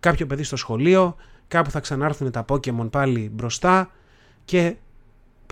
κάποιο 0.00 0.26
παιδί 0.26 0.42
στο 0.42 0.56
σχολείο, 0.56 1.16
κάπου 1.48 1.70
θα 1.70 1.80
ξανάρθουν 1.80 2.30
τα 2.30 2.44
Pokemon 2.48 2.90
πάλι 2.90 3.30
μπροστά 3.32 3.90
και 4.44 4.76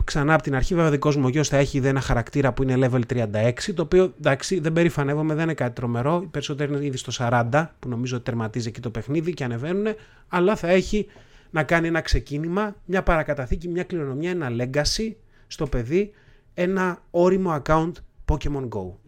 ξανά 0.04 0.34
από 0.34 0.42
την 0.42 0.54
αρχή. 0.54 0.74
Βέβαια, 0.74 0.90
δικός 0.90 1.16
μου 1.16 1.28
γιος 1.28 1.48
θα 1.48 1.56
έχει 1.56 1.78
ένα 1.78 2.00
χαρακτήρα 2.00 2.52
που 2.52 2.62
είναι 2.62 2.88
level 2.90 3.00
36, 3.12 3.52
το 3.74 3.82
οποίο 3.82 4.14
εντάξει 4.18 4.60
δεν 4.60 4.72
περηφανεύομαι, 4.72 5.34
δεν 5.34 5.42
είναι 5.42 5.54
κάτι 5.54 5.72
τρομερό. 5.72 6.20
Οι 6.22 6.26
περισσότεροι 6.26 6.74
είναι 6.74 6.84
ήδη 6.84 6.96
στο 6.96 7.12
40, 7.52 7.66
που 7.78 7.88
νομίζω 7.88 8.16
ότι 8.16 8.24
τερματίζει 8.24 8.68
εκεί 8.68 8.80
το 8.80 8.90
παιχνίδι 8.90 9.34
και 9.34 9.44
ανεβαίνουν, 9.44 9.86
αλλά 10.28 10.56
θα 10.56 10.68
έχει 10.68 11.06
να 11.50 11.62
κάνει 11.62 11.86
ένα 11.86 12.00
ξεκίνημα, 12.00 12.76
μια 12.84 13.02
παρακαταθήκη, 13.02 13.68
μια 13.68 13.84
κληρονομιά, 13.84 14.30
ένα 14.30 14.50
legacy 14.50 15.12
στο 15.46 15.66
παιδί, 15.66 16.12
ένα 16.54 17.02
όριμο 17.10 17.62
account 17.62 17.92
Pokemon 18.24 18.68
Go. 18.68 19.03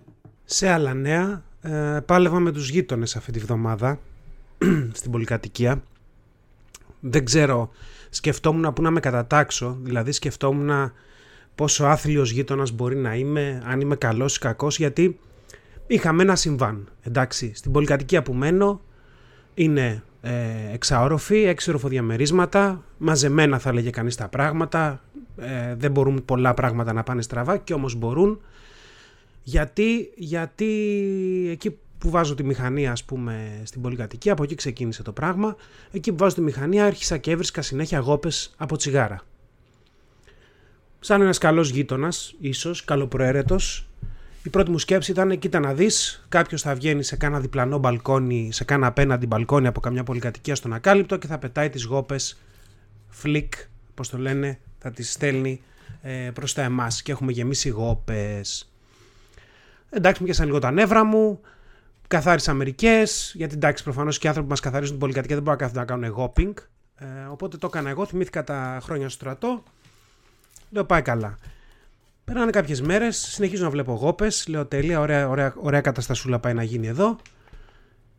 Σε 0.48 0.68
άλλα 0.68 0.94
νέα, 0.94 1.42
ε, 1.60 2.00
πάλευα 2.06 2.38
με 2.38 2.52
τους 2.52 2.68
γείτονες 2.68 3.16
αυτή 3.16 3.32
τη 3.32 3.38
βδομάδα 3.38 3.98
στην 4.98 5.10
πολυκατοικία. 5.10 5.82
Δεν 7.00 7.24
ξέρω 7.24 7.70
σκεφτόμουν 8.10 8.72
που 8.72 8.82
να 8.82 8.90
με 8.90 9.00
κατατάξω, 9.00 9.78
δηλαδή 9.82 10.12
σκεφτόμουν 10.12 10.92
πόσο 11.54 11.84
άθλιος 11.84 12.30
γείτονας 12.30 12.70
μπορεί 12.70 12.96
να 12.96 13.14
είμαι, 13.14 13.62
αν 13.66 13.80
είμαι 13.80 13.96
καλός 13.96 14.36
ή 14.36 14.38
κακός, 14.38 14.78
γιατί 14.78 15.18
είχαμε 15.86 16.22
ένα 16.22 16.36
συμβάν, 16.36 16.88
εντάξει, 17.02 17.52
στην 17.54 17.72
πολυκατοικία 17.72 18.22
που 18.22 18.32
μένω 18.32 18.80
είναι 19.54 20.02
ε, 20.20 20.32
εξαόροφη, 20.72 21.44
έξι 21.44 21.72
διαμερίσματα, 21.84 22.84
μαζεμένα 22.98 23.58
θα 23.58 23.72
λέγε 23.72 23.90
κανείς 23.90 24.14
τα 24.14 24.28
πράγματα, 24.28 25.00
ε, 25.36 25.74
δεν 25.74 25.90
μπορούν 25.90 26.24
πολλά 26.24 26.54
πράγματα 26.54 26.92
να 26.92 27.02
πάνε 27.02 27.22
στραβά 27.22 27.56
και 27.56 27.74
όμως 27.74 27.94
μπορούν, 27.94 28.40
γιατί, 29.48 30.12
γιατί 30.16 30.68
εκεί 31.50 31.78
που 31.98 32.10
βάζω 32.10 32.34
τη 32.34 32.44
μηχανή 32.44 32.88
ας 32.88 33.04
πούμε 33.04 33.62
στην 33.64 33.80
πολυκατοικία, 33.80 34.32
από 34.32 34.42
εκεί 34.42 34.54
ξεκίνησε 34.54 35.02
το 35.02 35.12
πράγμα. 35.12 35.56
Εκεί 35.90 36.10
που 36.10 36.16
βάζω 36.16 36.34
τη 36.34 36.40
μηχανή 36.40 36.80
άρχισα 36.80 37.16
και 37.16 37.30
έβρισκα 37.30 37.62
συνέχεια 37.62 37.98
γόπες 37.98 38.54
από 38.56 38.76
τσιγάρα. 38.76 39.22
Σαν 41.00 41.20
ένας 41.20 41.38
καλός 41.38 41.70
γείτονας, 41.70 42.34
ίσως, 42.40 42.84
καλοπροαίρετος, 42.84 43.88
η 44.42 44.48
πρώτη 44.48 44.70
μου 44.70 44.78
σκέψη 44.78 45.10
ήταν, 45.10 45.38
κοίτα 45.38 45.60
να 45.60 45.74
δεις, 45.74 46.26
κάποιος 46.28 46.62
θα 46.62 46.74
βγαίνει 46.74 47.02
σε 47.02 47.16
κάνα 47.16 47.40
διπλανό 47.40 47.78
μπαλκόνι, 47.78 48.52
σε 48.52 48.64
κάνα 48.64 48.86
απέναντι 48.86 49.26
μπαλκόνι 49.26 49.66
από 49.66 49.80
καμιά 49.80 50.04
πολυκατοικία 50.04 50.54
στον 50.54 50.72
ακάλυπτο 50.72 51.16
και 51.16 51.26
θα 51.26 51.38
πετάει 51.38 51.70
τις 51.70 51.84
γόπες 51.84 52.38
φλικ, 53.08 53.52
πώς 53.94 54.08
το 54.08 54.18
λένε, 54.18 54.58
θα 54.78 54.90
τις 54.90 55.12
στέλνει 55.12 55.60
ε, 56.02 56.30
προς 56.34 56.52
τα 56.52 56.62
εμάς 56.62 57.02
και 57.02 57.12
έχουμε 57.12 57.32
γεμίσει 57.32 57.68
γόπες. 57.68 58.70
Εντάξει, 59.90 60.22
μου 60.22 60.44
λίγο 60.44 60.58
τα 60.58 60.70
νεύρα 60.70 61.04
μου, 61.04 61.40
Καθάρισα 62.08 62.54
μερικές, 62.54 63.32
γιατί 63.34 63.54
εντάξει, 63.54 63.82
προφανώς 63.82 64.18
και 64.18 64.26
οι 64.26 64.28
άνθρωποι 64.28 64.48
που 64.48 64.54
μας 64.54 64.64
καθαρίζουν 64.64 64.90
την 64.90 65.00
πολυκατοικία 65.00 65.36
δεν 65.36 65.44
μπορούν 65.44 65.60
να 65.60 65.66
κάθονται 65.66 65.92
να 65.92 65.96
κάνουν 65.96 66.16
γόπινγκ. 66.16 66.54
Ε, 66.96 67.06
οπότε 67.30 67.56
το 67.56 67.66
έκανα 67.66 67.90
εγώ, 67.90 68.06
θυμήθηκα 68.06 68.44
τα 68.44 68.78
χρόνια 68.82 69.08
στο 69.08 69.18
στρατό. 69.18 69.62
Λέω 70.70 70.84
πάει 70.84 71.02
καλά. 71.02 71.38
Περνάνε 72.24 72.50
κάποιες 72.50 72.80
μέρες, 72.80 73.16
συνεχίζω 73.16 73.64
να 73.64 73.70
βλέπω 73.70 73.92
γόπες. 73.92 74.46
Λέω 74.48 74.66
τέλεια, 74.66 75.00
ωραία, 75.00 75.28
ωραία, 75.28 75.54
ωραία 75.56 75.80
καταστασούλα 75.80 76.38
πάει 76.38 76.54
να 76.54 76.62
γίνει 76.62 76.86
εδώ. 76.86 77.16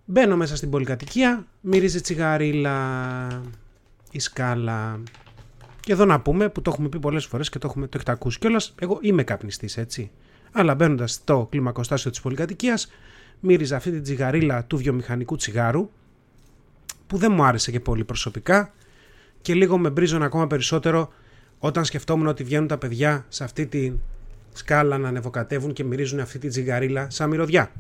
Μπαίνω 0.06 0.36
μέσα 0.36 0.56
στην 0.56 0.70
πολυκατοικία, 0.70 1.46
μυρίζει 1.62 2.02
τσιγαρίλα, 2.02 3.42
η 4.12 4.20
σκάλα. 4.20 5.00
Και 5.80 5.92
εδώ 5.92 6.06
να 6.06 6.20
πούμε, 6.20 6.50
που 6.50 6.62
το 6.62 6.72
έχουμε 6.74 6.90
πει 6.90 7.00
πολλές 7.00 7.26
φορές 7.26 7.50
και 7.50 7.60
το, 7.60 7.68
έχουμε, 7.68 7.86
το 7.86 7.92
έχετε 7.96 8.12
ακούσει 8.12 8.40
κιόλας, 8.40 8.76
εγώ 8.80 8.98
είμαι 9.02 9.24
καπνιστής, 9.24 9.78
έτσι. 9.78 10.12
Αλλά 10.52 10.76
μπαίνοντας 10.76 11.12
στο 11.12 11.48
κλιμακοστάσιο 11.52 12.12
της 12.12 12.22
πολυκατοικίας, 12.22 12.92
μύριζα 13.40 13.76
αυτή 13.76 13.92
την 13.92 14.04
τσιγαρίλα 14.04 14.64
του 14.64 14.78
βιομηχανικού 14.78 15.36
τσιγάρου 15.36 15.90
που 17.08 17.18
δεν 17.18 17.32
μου 17.32 17.44
άρεσε 17.44 17.72
και 17.72 17.80
πολύ 17.80 18.04
προσωπικά 18.04 18.74
και 19.42 19.54
λίγο 19.54 19.78
με 19.78 19.90
μπρίζον 19.90 20.24
ακόμα 20.24 20.48
περισσότερο 20.48 21.14
όταν 21.60 21.86
σκεφτόμουν 21.86 22.28
ότι 22.28 22.44
βγαίνουν 22.44 22.68
τα 22.68 22.78
παιδιά 22.78 23.26
σε 23.30 23.44
αυτή 23.44 23.66
τη 23.66 23.92
σκάλα 24.54 24.98
να 24.98 25.08
ανεβοκατεύουν 25.08 25.74
και 25.74 25.84
μυρίζουν 25.84 26.20
αυτή 26.20 26.40
τη 26.40 26.48
τσιγαρίλα 26.48 27.10
σαν 27.10 27.30
μυρωδιά. 27.30 27.72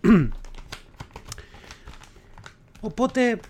Οπότε 2.80 3.40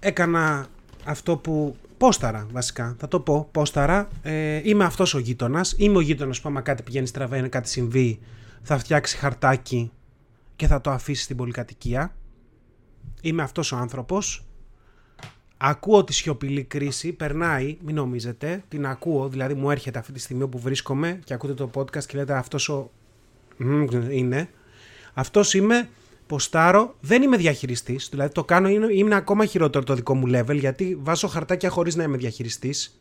έκανα 0.00 0.66
αυτό 1.04 1.36
που 1.36 1.76
πόσταρα 2.00 2.46
βασικά, 2.52 2.96
θα 2.98 3.08
το 3.08 3.20
πω 3.20 3.48
πόσταρα. 3.52 4.08
Ε, 4.22 4.60
είμαι 4.64 4.84
αυτός 4.84 5.14
ο 5.14 5.18
γείτονας. 5.18 5.74
Είμαι 5.78 5.96
ο 5.96 6.00
γείτονας 6.00 6.40
που 6.40 6.48
άμα 6.48 6.60
κάτι 6.60 6.82
πηγαίνει 6.82 7.06
στραβά, 7.06 7.36
είναι 7.36 7.48
κάτι 7.48 7.68
συμβεί, 7.68 8.18
θα 8.62 8.78
φτιάξει 8.78 9.16
χαρτάκι 9.16 9.90
και 10.56 10.66
θα 10.66 10.80
το 10.80 10.90
αφήσει 10.90 11.22
στην 11.22 11.36
πολυκατοικία. 11.36 12.14
Είμαι 13.20 13.42
αυτός 13.42 13.72
ο 13.72 13.76
άνθρωπος. 13.76 14.44
Ακούω 15.56 16.04
τη 16.04 16.12
σιωπηλή 16.12 16.64
κρίση, 16.64 17.12
περνάει, 17.12 17.76
μην 17.84 17.94
νομίζετε, 17.94 18.64
την 18.68 18.86
ακούω, 18.86 19.28
δηλαδή 19.28 19.54
μου 19.54 19.70
έρχεται 19.70 19.98
αυτή 19.98 20.12
τη 20.12 20.20
στιγμή 20.20 20.48
που 20.48 20.58
βρίσκομαι 20.58 21.20
και 21.24 21.34
ακούτε 21.34 21.54
το 21.54 21.70
podcast 21.74 22.04
και 22.04 22.18
λέτε 22.18 22.34
αυτός 22.34 22.68
ο... 22.68 22.90
είναι. 24.10 24.48
Αυτός 25.14 25.54
είμαι, 25.54 25.88
ποστάρω, 26.30 26.94
δεν 27.00 27.22
είμαι 27.22 27.36
διαχειριστής, 27.36 28.08
δηλαδή 28.10 28.32
το 28.32 28.44
κάνω, 28.44 28.68
είναι, 28.68 28.86
είναι 28.90 29.14
ακόμα 29.14 29.44
χειρότερο 29.44 29.84
το 29.84 29.94
δικό 29.94 30.14
μου 30.14 30.26
level 30.34 30.58
γιατί 30.58 30.98
βάζω 31.00 31.28
χαρτάκια 31.28 31.70
χωρίς 31.70 31.96
να 31.96 32.02
είμαι 32.02 32.16
διαχειριστής. 32.16 33.00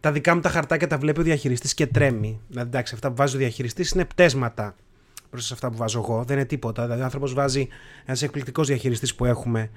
Τα 0.00 0.12
δικά 0.12 0.34
μου 0.34 0.40
τα 0.40 0.48
χαρτάκια 0.48 0.86
τα 0.86 0.98
βλέπει 0.98 1.20
ο 1.20 1.22
διαχειριστής 1.22 1.74
και 1.74 1.86
τρέμει. 1.86 2.40
Δηλαδή 2.48 2.68
εντάξει, 2.68 2.94
αυτά 2.94 3.08
που 3.08 3.14
βάζει 3.16 3.36
ο 3.36 3.38
διαχειριστής 3.38 3.90
είναι 3.90 4.04
πτέσματα 4.04 4.74
προς 5.30 5.52
αυτά 5.52 5.70
που 5.70 5.76
βάζω 5.76 5.98
εγώ. 5.98 6.24
Δεν 6.26 6.36
είναι 6.36 6.46
τίποτα. 6.46 6.82
Δηλαδή, 6.82 7.00
ο 7.00 7.04
άνθρωπος 7.04 7.34
βάζει 7.34 7.68
ένας 8.04 8.22
εκπληκτικός 8.22 8.66
διαχειριστής 8.66 9.14
που 9.14 9.24
έχουμε, 9.24 9.70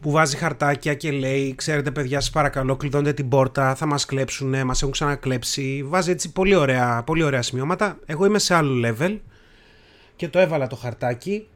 που 0.00 0.10
βάζει 0.10 0.36
χαρτάκια 0.36 0.94
και 0.94 1.10
λέει: 1.10 1.54
Ξέρετε, 1.54 1.90
παιδιά, 1.90 2.20
σας 2.20 2.30
παρακαλώ, 2.30 2.76
κλειδώνετε 2.76 3.12
την 3.12 3.28
πόρτα, 3.28 3.74
θα 3.74 3.86
μας 3.86 4.04
κλέψουν, 4.06 4.64
μας 4.64 4.80
έχουν 4.80 4.92
ξανακλέψει. 4.92 5.82
Βάζει 5.86 6.10
έτσι 6.10 6.32
πολύ 6.32 6.54
ωραία, 6.54 7.02
πολύ 7.02 7.22
ωραία 7.22 7.42
σημειώματα. 7.42 7.98
Εγώ 8.06 8.24
είμαι 8.24 8.38
σε 8.38 8.54
άλλο 8.54 8.88
level 8.88 9.18
και 10.16 10.28
το 10.28 10.38
έβαλα 10.38 10.66
το 10.66 10.76
χαρτάκι. 10.76 11.46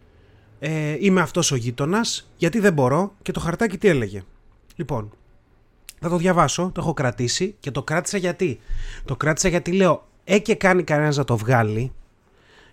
Ε, 0.64 0.96
είμαι 1.00 1.20
αυτός 1.20 1.50
ο 1.52 1.56
γείτονας, 1.56 2.30
γιατί 2.36 2.58
δεν 2.58 2.72
μπορώ. 2.72 3.14
Και 3.22 3.32
το 3.32 3.40
χαρτάκι 3.40 3.78
τι 3.78 3.88
έλεγε. 3.88 4.22
Λοιπόν, 4.76 5.12
θα 6.00 6.08
το 6.08 6.16
διαβάσω, 6.16 6.70
το 6.74 6.80
έχω 6.80 6.94
κρατήσει 6.94 7.54
και 7.60 7.70
το 7.70 7.82
κράτησα 7.82 8.18
γιατί. 8.18 8.60
Το 9.04 9.16
κράτησα 9.16 9.48
γιατί 9.48 9.72
λέω, 9.72 10.08
ε 10.24 10.38
και 10.38 10.54
κάνει 10.54 10.82
κανένας 10.82 11.16
να 11.16 11.24
το 11.24 11.36
βγάλει, 11.36 11.92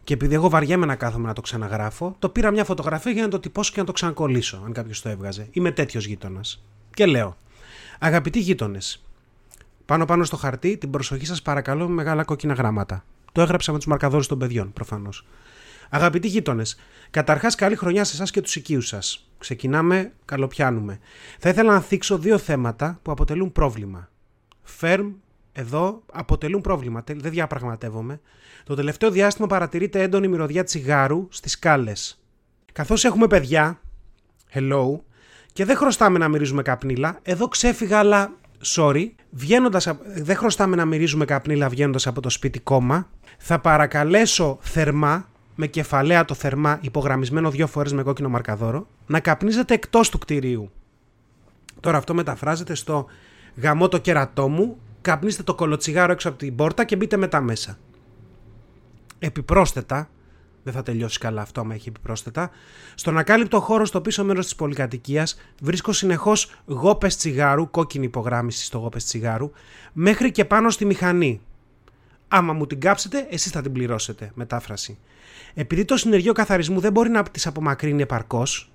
και 0.03 0.13
επειδή 0.13 0.33
εγώ 0.33 0.49
βαριέμαι 0.49 0.85
να 0.85 0.95
κάθομαι 0.95 1.27
να 1.27 1.33
το 1.33 1.41
ξαναγράφω, 1.41 2.15
το 2.19 2.29
πήρα 2.29 2.51
μια 2.51 2.63
φωτογραφία 2.63 3.11
για 3.11 3.21
να 3.21 3.29
το 3.29 3.39
τυπώσω 3.39 3.71
και 3.73 3.79
να 3.79 3.85
το 3.85 3.91
ξανακολλήσω, 3.91 4.61
αν 4.65 4.73
κάποιος 4.73 5.01
το 5.01 5.09
έβγαζε. 5.09 5.47
Είμαι 5.51 5.71
τέτοιος 5.71 6.05
γείτονας. 6.05 6.63
Και 6.93 7.05
λέω, 7.05 7.37
Αγαπητοί 7.99 8.39
γείτονες, 8.39 9.03
πάνω 9.85 10.05
πάνω 10.05 10.23
στο 10.23 10.37
χαρτί 10.37 10.77
την 10.77 10.89
προσοχή 10.89 11.25
σας 11.25 11.41
παρακαλώ 11.41 11.87
με 11.87 11.93
μεγάλα 11.93 12.23
κόκκινα 12.23 12.53
γράμματα. 12.53 13.03
Το 13.31 13.41
έγραψα 13.41 13.71
με 13.71 13.77
τους 13.77 13.87
μαρκαδόρου 13.87 14.25
των 14.25 14.37
παιδιών, 14.37 14.73
προφανώς. 14.73 15.25
Αγαπητοί 15.89 16.27
γείτονες, 16.27 16.79
καταρχάς 17.09 17.55
καλή 17.55 17.75
χρονιά 17.75 18.03
σε 18.03 18.15
εσάς 18.15 18.31
και 18.31 18.41
τους 18.41 18.55
οικείους 18.55 18.87
σας. 18.87 19.29
Ξεκινάμε, 19.37 20.11
καλοπιάνουμε. 20.25 20.99
Θα 21.39 21.49
ήθελα 21.49 21.71
να 21.71 21.79
θίξω 21.81 22.17
δύο 22.17 22.37
θέματα 22.37 22.99
που 23.01 23.11
αποτελούν 23.11 23.51
πρόβλημα. 23.51 24.09
Φέρμ 24.63 25.11
εδώ 25.51 26.03
αποτελούν 26.11 26.61
πρόβλημα. 26.61 27.03
Δεν 27.05 27.31
διαπραγματεύομαι. 27.31 28.19
Το 28.63 28.75
τελευταίο 28.75 29.11
διάστημα 29.11 29.47
παρατηρείται 29.47 30.01
έντονη 30.01 30.27
μυρωδιά 30.27 30.63
τσιγάρου 30.63 31.27
στις 31.29 31.51
σκάλες. 31.51 32.23
Καθώς 32.73 33.05
έχουμε 33.05 33.27
παιδιά, 33.27 33.79
hello, 34.53 34.99
και 35.53 35.65
δεν 35.65 35.75
χρωστάμε 35.75 36.17
να 36.17 36.27
μυρίζουμε 36.27 36.61
καπνίλα, 36.61 37.19
εδώ 37.21 37.47
ξέφυγα, 37.47 37.99
αλλά 37.99 38.31
sorry, 38.75 39.09
βγαίνοντας, 39.29 39.87
δεν 40.15 40.35
χρωστάμε 40.35 40.75
να 40.75 40.85
μυρίζουμε 40.85 41.25
καπνίλα 41.25 41.69
βγαίνοντας 41.69 42.07
από 42.07 42.21
το 42.21 42.29
σπίτι 42.29 42.59
κόμμα. 42.59 43.09
Θα 43.37 43.59
παρακαλέσω 43.59 44.57
θερμά, 44.61 45.29
με 45.61 45.67
κεφαλαία 45.67 46.25
το 46.25 46.33
θερμά 46.33 46.79
υπογραμμισμένο 46.81 47.49
δύο 47.49 47.67
φορές 47.67 47.93
με 47.93 48.03
κόκκινο 48.03 48.29
μαρκαδόρο, 48.29 48.87
να 49.07 49.19
καπνίζετε 49.19 49.73
εκτός 49.73 50.09
του 50.09 50.17
κτηρίου. 50.17 50.71
Τώρα 51.79 51.97
αυτό 51.97 52.13
μεταφράζεται 52.13 52.75
στο 52.75 53.05
γαμό 53.55 53.87
το 53.87 53.97
κερατό 53.97 54.47
μου, 54.47 54.77
καπνίστε 55.01 55.43
το 55.43 55.55
κολοτσιγάρο 55.55 56.11
έξω 56.11 56.29
από 56.29 56.37
την 56.37 56.55
πόρτα 56.55 56.83
και 56.83 56.95
μπείτε 56.95 57.17
μετά 57.17 57.41
μέσα. 57.41 57.77
Επιπρόσθετα, 59.19 60.09
δεν 60.63 60.73
θα 60.73 60.83
τελειώσει 60.83 61.19
καλά 61.19 61.41
αυτό 61.41 61.61
άμα 61.61 61.73
έχει 61.73 61.89
επιπρόσθετα, 61.89 62.49
στον 62.95 63.17
ακάλυπτο 63.17 63.59
χώρο 63.59 63.85
στο 63.85 64.01
πίσω 64.01 64.23
μέρος 64.23 64.45
της 64.45 64.55
πολυκατοικίας 64.55 65.39
βρίσκω 65.61 65.91
συνεχώς 65.91 66.55
γόπες 66.65 67.17
τσιγάρου, 67.17 67.69
κόκκινη 67.69 68.05
υπογράμμιση 68.05 68.65
στο 68.65 68.77
γόπες 68.77 69.05
τσιγάρου, 69.05 69.51
μέχρι 69.93 70.31
και 70.31 70.45
πάνω 70.45 70.69
στη 70.69 70.85
μηχανή. 70.85 71.41
Άμα 72.31 72.53
μου 72.53 72.67
την 72.67 72.79
κάψετε, 72.79 73.27
εσείς 73.29 73.51
θα 73.51 73.61
την 73.61 73.71
πληρώσετε. 73.71 74.31
Μετάφραση. 74.33 74.97
Επειδή 75.53 75.85
το 75.85 75.97
συνεργείο 75.97 76.33
καθαρισμού 76.33 76.79
δεν 76.79 76.91
μπορεί 76.91 77.09
να 77.09 77.23
τις 77.23 77.47
απομακρύνει 77.47 78.01
επαρκώς, 78.01 78.71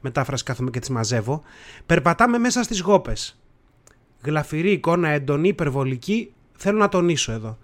μετάφραση 0.00 0.44
κάθομαι 0.44 0.70
και 0.70 0.78
τις 0.80 0.88
μαζεύω, 0.88 1.42
περπατάμε 1.86 2.38
μέσα 2.38 2.62
στις 2.62 2.80
γόπες 2.80 3.40
γλαφυρή 4.22 4.70
εικόνα, 4.70 5.08
εντονή, 5.08 5.48
υπερβολική, 5.48 6.32
θέλω 6.56 6.78
να 6.78 6.88
τονίσω 6.88 7.32
εδώ. 7.32 7.58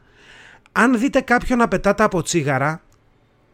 Αν 0.73 0.99
δείτε 0.99 1.21
κάποιον 1.21 1.59
να 1.59 1.69
πετάτε 1.69 2.03
από 2.03 2.23
τσίγαρα, 2.23 2.83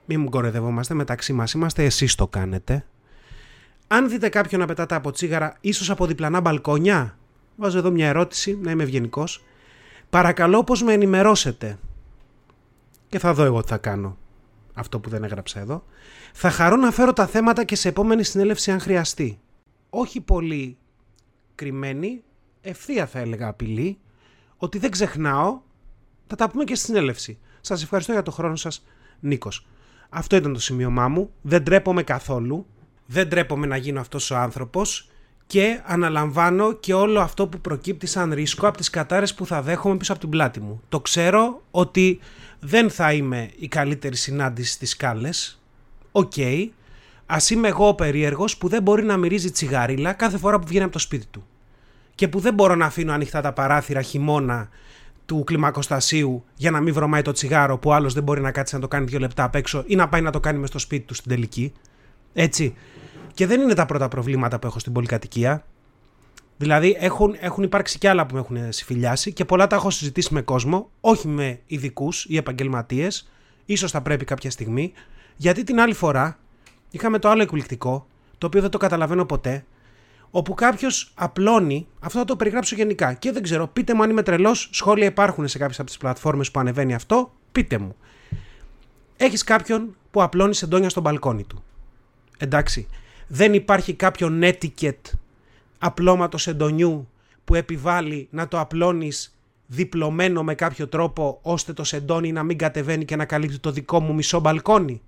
μην 0.05 0.21
μου 0.21 0.29
κορεδευόμαστε 0.29 0.95
μεταξύ 0.95 1.33
μας, 1.33 1.53
είμαστε 1.53 1.85
εσείς 1.85 2.15
το 2.15 2.27
κάνετε. 2.27 2.85
Αν 3.87 4.09
δείτε 4.09 4.29
κάποιον 4.29 4.61
να 4.61 4.67
πετάτε 4.67 4.95
από 4.95 5.11
τσίγαρα, 5.11 5.57
ίσως 5.61 5.91
από 5.91 6.07
διπλανά 6.07 6.41
μπαλκόνια, 6.41 7.19
βάζω 7.57 7.79
εδώ 7.79 7.91
μια 7.91 8.09
ερώτηση, 8.09 8.59
να 8.63 8.71
είμαι 8.71 8.83
ευγενικός. 8.83 9.45
Παρακαλώ 10.13 10.65
πως 10.65 10.83
με 10.83 10.93
ενημερώσετε. 10.93 11.79
Και 13.09 13.19
θα 13.19 13.35
δω 13.35 13.45
εγώ 13.45 13.63
τι 13.63 13.69
θα 13.69 13.77
κάνω. 13.77 14.17
Αυτό 14.75 15.01
που 15.01 15.09
δεν 15.09 15.25
έγραψα 15.25 15.61
εδώ. 15.61 15.85
Θα 16.33 16.51
χαρώ 16.51 16.77
να 16.77 16.91
φέρω 16.91 17.13
τα 17.13 17.27
θέματα 17.27 17.65
και 17.65 17.77
σε 17.77 17.89
επόμενη 17.89 18.23
συνέλευση 18.23 18.71
αν 18.71 18.81
χρειαστεί. 18.81 19.41
Όχι 19.91 20.21
πολύ 20.21 20.77
κρυμμένη, 21.55 22.23
ευθεία 22.61 23.07
θα 23.07 23.19
έλεγα 23.19 23.49
απειλή, 23.49 23.99
ότι 24.57 24.79
δεν 24.79 24.91
ξεχνάω, 24.91 25.61
θα 26.27 26.37
τα 26.37 26.51
πούμε 26.51 26.65
και 26.65 26.75
στη 26.75 26.85
συνέλευση. 26.85 27.39
Σας 27.61 27.83
ευχαριστώ 27.83 28.13
για 28.13 28.23
το 28.23 28.31
χρόνο 28.31 28.57
σας, 28.57 28.85
Νίκος. 29.21 29.67
Αυτό 30.09 30.37
ήταν 30.37 30.53
το 30.53 30.61
σημείωμά 30.61 31.09
μου. 31.09 31.33
Δεν 31.43 31.65
τρέπομαι 31.65 32.03
καθόλου. 32.03 32.67
Δεν 33.07 33.29
τρέπομαι 33.29 33.67
να 33.67 33.77
γίνω 33.77 34.01
αυτός 34.01 34.31
ο 34.31 34.37
άνθρωπος 34.37 35.11
και 35.53 35.81
αναλαμβάνω 35.85 36.73
και 36.73 36.95
όλο 36.95 37.21
αυτό 37.21 37.47
που 37.47 37.61
προκύπτει 37.61 38.07
σαν 38.07 38.33
ρίσκο 38.33 38.67
από 38.67 38.77
τις 38.77 38.91
κατάρες 38.91 39.35
που 39.35 39.47
θα 39.47 39.63
δέχομαι 39.63 39.97
πίσω 39.97 40.13
από 40.13 40.21
την 40.21 40.31
πλάτη 40.31 40.61
μου. 40.61 40.83
Το 40.89 41.01
ξέρω 41.01 41.63
ότι 41.71 42.19
δεν 42.61 42.91
θα 42.91 43.13
είμαι 43.13 43.51
η 43.59 43.69
καλύτερη 43.69 44.17
συνάντηση 44.17 44.73
στις 44.73 44.91
σκάλες. 44.91 45.61
OK. 46.13 46.33
Okay. 46.37 46.69
Ας 47.27 47.51
είμαι 47.51 47.69
εγώ 47.69 47.89
ο 47.89 47.95
περίεργος 47.95 48.57
που 48.57 48.69
δεν 48.69 48.83
μπορεί 48.83 49.05
να 49.05 49.17
μυρίζει 49.17 49.51
τσιγαρίλα 49.51 50.13
κάθε 50.13 50.39
φορά 50.39 50.59
που 50.59 50.67
βγαίνει 50.67 50.85
από 50.85 50.93
το 50.93 50.99
σπίτι 50.99 51.27
του 51.31 51.47
και 52.15 52.29
που 52.29 52.39
δεν 52.39 52.55
μπορώ 52.55 52.75
να 52.75 52.87
αφήνω 52.87 53.13
ανοιχτά 53.13 53.41
τα 53.41 53.53
παράθυρα 53.53 54.03
χειμώνα 54.03 54.69
του 55.27 55.45
κλιμακοστασίου 55.45 56.45
για 56.57 56.71
να 56.71 56.81
μην 56.81 56.95
βρωμάει 56.95 57.23
το 57.23 57.33
τσιγάρο 57.33 57.79
που 57.79 57.93
άλλος 57.93 58.15
δεν 58.15 58.23
μπορεί 58.23 58.41
να 58.41 58.51
κάτσει 58.51 58.75
να 58.75 58.81
το 58.81 58.89
κάνει 58.89 59.05
δύο 59.05 59.19
λεπτά 59.19 59.45
απ' 59.45 59.55
έξω 59.55 59.85
ή 59.87 59.95
να 59.95 60.09
πάει 60.09 60.21
να 60.21 60.31
το 60.31 60.41
κάνει 60.41 60.59
μες 60.59 60.69
στο 60.69 60.79
σπίτι 60.79 61.07
του 61.07 61.15
στην 61.15 61.31
τελική. 61.31 61.73
Έτσι. 62.33 62.75
Και 63.35 63.47
δεν 63.47 63.61
είναι 63.61 63.75
τα 63.75 63.87
πρώτα 63.87 64.09
προβλήματα 64.09 64.59
που 64.59 64.67
έχω 64.67 64.79
στην 64.79 64.93
πολυκατοικία. 64.93 65.65
Δηλαδή 66.57 66.97
έχουν, 67.01 67.37
έχουν 67.41 67.65
υπάρξει 67.65 67.99
και 67.99 68.09
άλλα 68.09 68.27
που 68.27 68.35
με 68.35 68.41
έχουν 68.41 68.73
συμφιλιάσει 68.73 69.33
και 69.33 69.45
πολλά 69.45 69.67
τα 69.67 69.77
έχω 69.77 69.91
συζητήσει 69.91 70.35
με 70.35 70.43
κόσμο, 70.43 70.91
όχι 71.01 71.29
με 71.29 71.61
ειδικούς 71.67 72.25
ή 72.29 72.37
επαγγελματίες, 72.37 73.31
ίσως 73.65 73.91
θα 73.91 74.03
πρέπει 74.03 74.25
κάποια 74.25 74.51
στιγμή, 74.51 74.93
γιατί 75.37 75.65
την 75.65 75.81
άλλη 75.81 75.95
φορά 75.95 76.39
είχαμε 76.91 77.19
το 77.19 77.29
άλλο 77.29 77.43
εκπληκτικό, 77.43 78.07
το 78.39 78.47
οποίο 78.47 78.61
δεν 78.61 78.71
το 78.71 78.79
καταλαβαίνω 78.79 79.25
ποτέ, 79.25 79.65
όπου 80.31 80.55
κάποιος 80.55 81.13
απλώνει, 81.15 81.87
αυτό 82.01 82.19
θα 82.19 82.25
το 82.25 82.37
περιγράψω 82.37 82.75
γενικά 82.75 83.13
και 83.13 83.33
δεν 83.33 83.43
ξέρω, 83.43 83.67
πείτε 83.69 83.95
μου 83.95 84.03
αν 84.03 84.11
είμαι 84.11 84.23
τρελός, 84.23 84.69
σχόλια 84.73 85.07
υπάρχουν 85.07 85.49
σε 85.49 85.59
κάποιες 85.59 85.79
από 85.79 85.89
τις 85.89 85.97
πλατφόρμες 85.97 86.51
που 86.51 86.61
ανεβαίνει 86.61 86.95
αυτό, 86.95 87.33
πείτε 87.53 87.79
μου. 87.79 87.97
Έχεις 89.17 89.45
κάποιον 89.45 89.97
που 90.11 90.23
απλώνει 90.23 90.55
σεντόνια 90.55 90.89
στο 90.89 91.01
μπαλκόνι 91.01 91.45
του. 91.45 91.63
Εντάξει, 92.39 92.89
δεν 93.35 93.55
υπάρχει 93.55 93.95
κάποιο 93.95 94.39
etiquette 94.43 95.11
απλώματος 95.79 96.43
σεντονιού 96.43 97.09
που 97.45 97.55
επιβάλλει 97.55 98.29
να 98.31 98.49
το 98.49 98.61
απλώνεις 98.61 99.37
διπλωμένο 99.67 100.43
με 100.43 100.55
κάποιο 100.55 100.89
τρόπο 100.89 101.39
ώστε 101.43 101.73
το 101.73 101.85
σεντόνι 101.85 102.33
να 102.33 102.43
μην 102.43 102.59
κατεβαίνει 102.59 103.05
και 103.05 103.17
να 103.17 103.25
καλύπτει 103.25 103.59
το 103.59 103.71
δικό 103.71 104.01
μου 104.01 104.15
μισό 104.15 104.41
μπαλκόνι. 104.41 105.03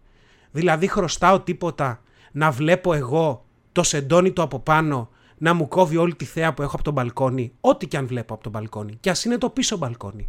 Δηλαδή 0.50 0.86
χρωστάω 0.86 1.40
τίποτα 1.40 2.02
να 2.32 2.50
βλέπω 2.50 2.94
εγώ 2.94 3.44
το 3.72 3.82
σεντόνι 3.82 4.30
του 4.30 4.42
από 4.42 4.58
πάνω 4.58 5.08
να 5.38 5.54
μου 5.54 5.68
κόβει 5.68 5.96
όλη 5.96 6.14
τη 6.14 6.24
θέα 6.24 6.54
που 6.54 6.62
έχω 6.62 6.74
από 6.74 6.84
τον 6.84 6.92
μπαλκόνι, 6.92 7.52
ό,τι 7.60 7.86
και 7.86 7.96
αν 7.96 8.06
βλέπω 8.06 8.34
από 8.34 8.42
τον 8.42 8.52
μπαλκόνι, 8.52 8.96
και 9.00 9.10
ας 9.10 9.24
είναι 9.24 9.38
το 9.38 9.50
πίσω 9.50 9.76
μπαλκόνι. 9.76 10.28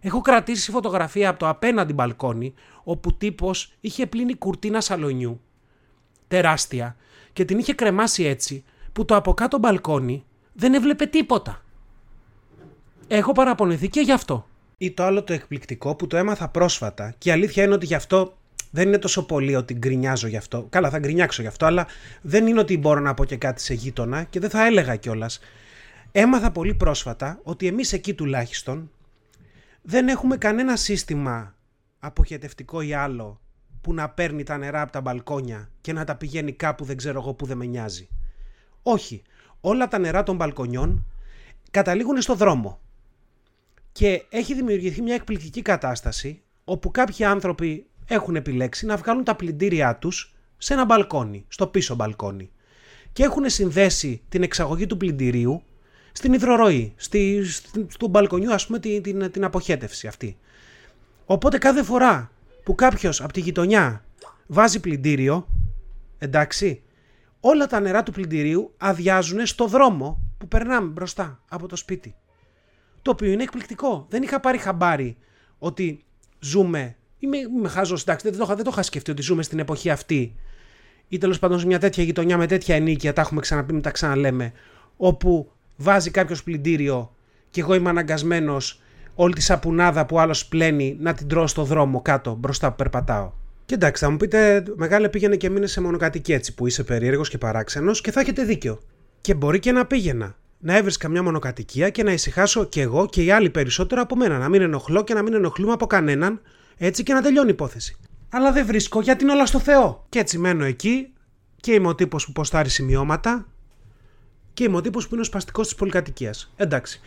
Έχω 0.00 0.20
κρατήσει 0.20 0.70
φωτογραφία 0.70 1.28
από 1.28 1.38
το 1.38 1.48
απέναντι 1.48 1.92
μπαλκόνι, 1.92 2.54
όπου 2.84 3.14
τύπος 3.14 3.72
είχε 3.80 4.06
πλύνει 4.06 4.34
κουρτίνα 4.34 4.80
σαλονιού 4.80 5.40
τεράστια 6.28 6.96
και 7.32 7.44
την 7.44 7.58
είχε 7.58 7.72
κρεμάσει 7.72 8.24
έτσι 8.24 8.64
που 8.92 9.04
το 9.04 9.16
από 9.16 9.34
κάτω 9.34 9.58
μπαλκόνι 9.58 10.24
δεν 10.52 10.74
έβλεπε 10.74 11.06
τίποτα. 11.06 11.62
Έχω 13.08 13.32
παραπονηθεί 13.32 13.88
και 13.88 14.00
γι' 14.00 14.12
αυτό. 14.12 14.46
Ή 14.78 14.90
το 14.90 15.02
άλλο 15.02 15.22
το 15.22 15.32
εκπληκτικό 15.32 15.94
που 15.94 16.06
το 16.06 16.16
έμαθα 16.16 16.48
πρόσφατα 16.48 17.14
και 17.18 17.28
η 17.28 17.32
αλήθεια 17.32 17.64
είναι 17.64 17.74
ότι 17.74 17.86
γι' 17.86 17.94
αυτό 17.94 18.36
δεν 18.70 18.86
είναι 18.86 18.98
τόσο 18.98 19.26
πολύ 19.26 19.54
ότι 19.54 19.74
γκρινιάζω 19.74 20.26
γι' 20.26 20.36
αυτό. 20.36 20.66
Καλά, 20.70 20.90
θα 20.90 20.98
γκρινιάξω 20.98 21.42
γι' 21.42 21.48
αυτό, 21.48 21.66
αλλά 21.66 21.86
δεν 22.22 22.46
είναι 22.46 22.60
ότι 22.60 22.78
μπορώ 22.78 23.00
να 23.00 23.14
πω 23.14 23.24
και 23.24 23.36
κάτι 23.36 23.60
σε 23.60 23.74
γείτονα 23.74 24.24
και 24.24 24.40
δεν 24.40 24.50
θα 24.50 24.66
έλεγα 24.66 24.96
κιόλας. 24.96 25.40
Έμαθα 26.12 26.50
πολύ 26.50 26.74
πρόσφατα 26.74 27.40
ότι 27.42 27.66
εμείς 27.66 27.92
εκεί 27.92 28.14
τουλάχιστον 28.14 28.90
δεν 29.82 30.08
έχουμε 30.08 30.36
κανένα 30.36 30.76
σύστημα 30.76 31.54
αποχετευτικό 31.98 32.80
ή 32.80 32.94
άλλο 32.94 33.40
που 33.88 33.94
να 33.94 34.08
παίρνει 34.08 34.42
τα 34.42 34.56
νερά 34.56 34.80
από 34.80 34.92
τα 34.92 35.00
μπαλκόνια 35.00 35.70
και 35.80 35.92
να 35.92 36.04
τα 36.04 36.16
πηγαίνει 36.16 36.52
κάπου 36.52 36.84
δεν 36.84 36.96
ξέρω 36.96 37.20
εγώ 37.20 37.34
που 37.34 37.46
δεν 37.46 37.56
με 37.56 37.64
νοιάζει. 37.64 38.08
Όχι. 38.82 39.22
Όλα 39.60 39.88
τα 39.88 39.98
νερά 39.98 40.22
των 40.22 40.36
μπαλκονιών 40.36 41.06
καταλήγουν 41.70 42.20
στο 42.20 42.34
δρόμο. 42.34 42.80
Και 43.92 44.24
έχει 44.28 44.54
δημιουργηθεί 44.54 45.02
μια 45.02 45.14
εκπληκτική 45.14 45.62
κατάσταση 45.62 46.42
όπου 46.64 46.90
κάποιοι 46.90 47.24
άνθρωποι 47.24 47.86
έχουν 48.06 48.36
επιλέξει 48.36 48.86
να 48.86 48.96
βγάλουν 48.96 49.24
τα 49.24 49.34
πλυντήριά 49.34 49.96
τους 49.96 50.34
σε 50.58 50.72
ένα 50.72 50.84
μπαλκόνι, 50.84 51.44
στο 51.48 51.66
πίσω 51.66 51.94
μπαλκόνι. 51.94 52.50
Και 53.12 53.22
έχουν 53.22 53.50
συνδέσει 53.50 54.22
την 54.28 54.42
εξαγωγή 54.42 54.86
του 54.86 54.96
πλυντηρίου 54.96 55.62
στην 56.12 56.32
υδροροή, 56.32 56.92
στη, 56.96 57.44
στο 57.88 58.06
μπαλκονιού 58.06 58.52
ας 58.52 58.66
πούμε 58.66 58.78
την, 58.78 59.02
την, 59.02 59.30
την 59.30 59.44
αποχέτευση 59.44 60.06
αυτή. 60.06 60.36
Οπότε 61.26 61.58
κάθε 61.58 61.82
φορά 61.82 62.30
που 62.68 62.74
κάποιος 62.74 63.20
από 63.20 63.32
τη 63.32 63.40
γειτονιά 63.40 64.04
βάζει 64.46 64.80
πλυντήριο, 64.80 65.46
εντάξει, 66.18 66.82
όλα 67.40 67.66
τα 67.66 67.80
νερά 67.80 68.02
του 68.02 68.12
πλυντηρίου 68.12 68.74
αδειάζουν 68.76 69.46
στο 69.46 69.66
δρόμο 69.66 70.20
που 70.38 70.48
περνάμε 70.48 70.88
μπροστά 70.88 71.42
από 71.48 71.68
το 71.68 71.76
σπίτι. 71.76 72.14
Το 73.02 73.10
οποίο 73.10 73.30
είναι 73.32 73.42
εκπληκτικό. 73.42 74.06
Δεν 74.08 74.22
είχα 74.22 74.40
πάρει 74.40 74.58
χαμπάρι 74.58 75.16
ότι 75.58 76.04
ζούμε. 76.38 76.96
Είμαι, 77.18 77.36
είμαι 77.36 77.68
χάζο, 77.68 77.96
εντάξει, 78.00 78.30
δεν 78.30 78.38
το, 78.38 78.46
δεν 78.46 78.64
το 78.64 78.70
είχα 78.72 78.82
σκεφτεί 78.82 79.10
ότι 79.10 79.22
ζούμε 79.22 79.42
στην 79.42 79.58
εποχή 79.58 79.90
αυτή. 79.90 80.34
Ή 81.08 81.18
τέλος 81.18 81.38
πάντων 81.38 81.58
σε 81.58 81.66
μια 81.66 81.78
τέτοια 81.78 82.04
γειτονιά 82.04 82.36
με 82.36 82.46
τέτοια 82.46 82.74
ενίκεια, 82.74 83.12
τα 83.12 83.20
έχουμε 83.20 83.40
ξαναπεί, 83.40 83.72
με 83.72 83.80
τα 83.80 83.90
ξαναλέμε. 83.90 84.52
Όπου 84.96 85.52
βάζει 85.76 86.10
κάποιος 86.10 86.42
πλυντήριο 86.42 87.14
και 87.50 87.60
εγώ 87.60 87.74
είμαι 87.74 87.88
αναγκασμένος 87.88 88.80
όλη 89.20 89.34
τη 89.34 89.42
σαπουνάδα 89.42 90.06
που 90.06 90.20
άλλος 90.20 90.46
πλένει 90.46 90.96
να 91.00 91.14
την 91.14 91.28
τρώω 91.28 91.46
στο 91.46 91.64
δρόμο 91.64 92.02
κάτω 92.02 92.34
μπροστά 92.34 92.70
που 92.70 92.76
περπατάω. 92.76 93.32
Και 93.64 93.74
εντάξει, 93.74 94.04
θα 94.04 94.10
μου 94.10 94.16
πείτε, 94.16 94.64
μεγάλε 94.76 95.08
πήγαινε 95.08 95.36
και 95.36 95.50
μείνε 95.50 95.66
σε 95.66 95.80
μονοκατοική 95.80 96.32
έτσι 96.32 96.54
που 96.54 96.66
είσαι 96.66 96.84
περίεργος 96.84 97.28
και 97.28 97.38
παράξενος 97.38 98.00
και 98.00 98.10
θα 98.10 98.20
έχετε 98.20 98.42
δίκιο. 98.42 98.80
Και 99.20 99.34
μπορεί 99.34 99.58
και 99.58 99.72
να 99.72 99.86
πήγαινα. 99.86 100.36
Να 100.58 100.76
έβρισκα 100.76 101.08
μια 101.08 101.22
μονοκατοικία 101.22 101.90
και 101.90 102.02
να 102.02 102.12
ησυχάσω 102.12 102.64
κι 102.64 102.80
εγώ 102.80 103.06
και 103.06 103.22
οι 103.22 103.30
άλλοι 103.30 103.50
περισσότερο 103.50 104.02
από 104.02 104.16
μένα. 104.16 104.38
Να 104.38 104.48
μην 104.48 104.60
ενοχλώ 104.60 105.04
και 105.04 105.14
να 105.14 105.22
μην 105.22 105.34
ενοχλούμε 105.34 105.72
από 105.72 105.86
κανέναν, 105.86 106.40
έτσι 106.76 107.02
και 107.02 107.12
να 107.12 107.22
τελειώνει 107.22 107.48
η 107.48 107.52
υπόθεση. 107.52 107.96
Αλλά 108.30 108.52
δεν 108.52 108.66
βρίσκω 108.66 109.00
γιατί 109.00 109.24
είναι 109.24 109.32
όλα 109.32 109.46
στο 109.46 109.58
Θεό. 109.58 110.06
Και 110.08 110.18
έτσι 110.18 110.38
μένω 110.38 110.64
εκεί 110.64 111.12
και 111.60 111.72
είμαι 111.72 111.88
ο 111.88 111.94
τύπος 111.94 112.26
που 112.26 112.32
ποστάρει 112.32 112.68
σημειώματα 112.68 113.46
και 114.54 114.64
είμαι 114.64 114.76
ο 114.76 114.80
τύπος 114.80 115.04
που 115.08 115.14
είναι 115.14 115.22
ο 115.22 115.26
σπαστικός 115.26 115.66
της 115.66 115.76
πολυκατοικίας. 115.76 116.52
Εντάξει. 116.56 117.00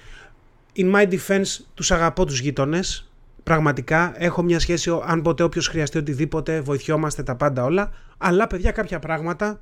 In 0.76 0.96
my 0.96 1.10
defense, 1.10 1.46
τους 1.74 1.92
αγαπώ 1.92 2.26
τους 2.26 2.40
γείτονες. 2.40 3.12
Πραγματικά 3.44 4.14
έχω 4.18 4.42
μια 4.42 4.60
σχέση, 4.60 5.00
αν 5.04 5.22
ποτέ 5.22 5.44
όποιος 5.44 5.68
χρειαστεί 5.68 5.98
οτιδήποτε, 5.98 6.62
βοηθιόμαστε 6.62 7.24
τα 7.24 7.36
πάντα 7.36 7.64
όλα. 7.64 7.92
Αλλά 8.18 8.48
παιδιά, 8.48 8.72
κάποια 8.72 9.00
πράγματα 9.00 9.62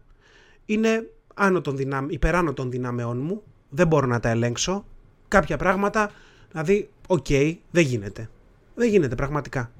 είναι 0.65 1.09
άνω 1.33 1.61
των 1.61 1.77
δυνάμ, 1.77 2.09
υπεράνω 2.09 2.53
των 2.53 2.71
δυνάμεών 2.71 3.17
μου. 3.17 3.43
Δεν 3.69 3.87
μπορώ 3.87 4.07
να 4.07 4.19
τα 4.19 4.29
ελέγξω. 4.29 4.85
Κάποια 5.27 5.57
πράγματα, 5.57 6.11
δηλαδή, 6.51 6.89
OK, 7.07 7.25
okay, 7.29 7.57
δεν 7.71 7.83
γίνεται. 7.83 8.29
Δεν 8.75 8.89
γίνεται 8.89 9.15
πραγματικά. 9.15 9.71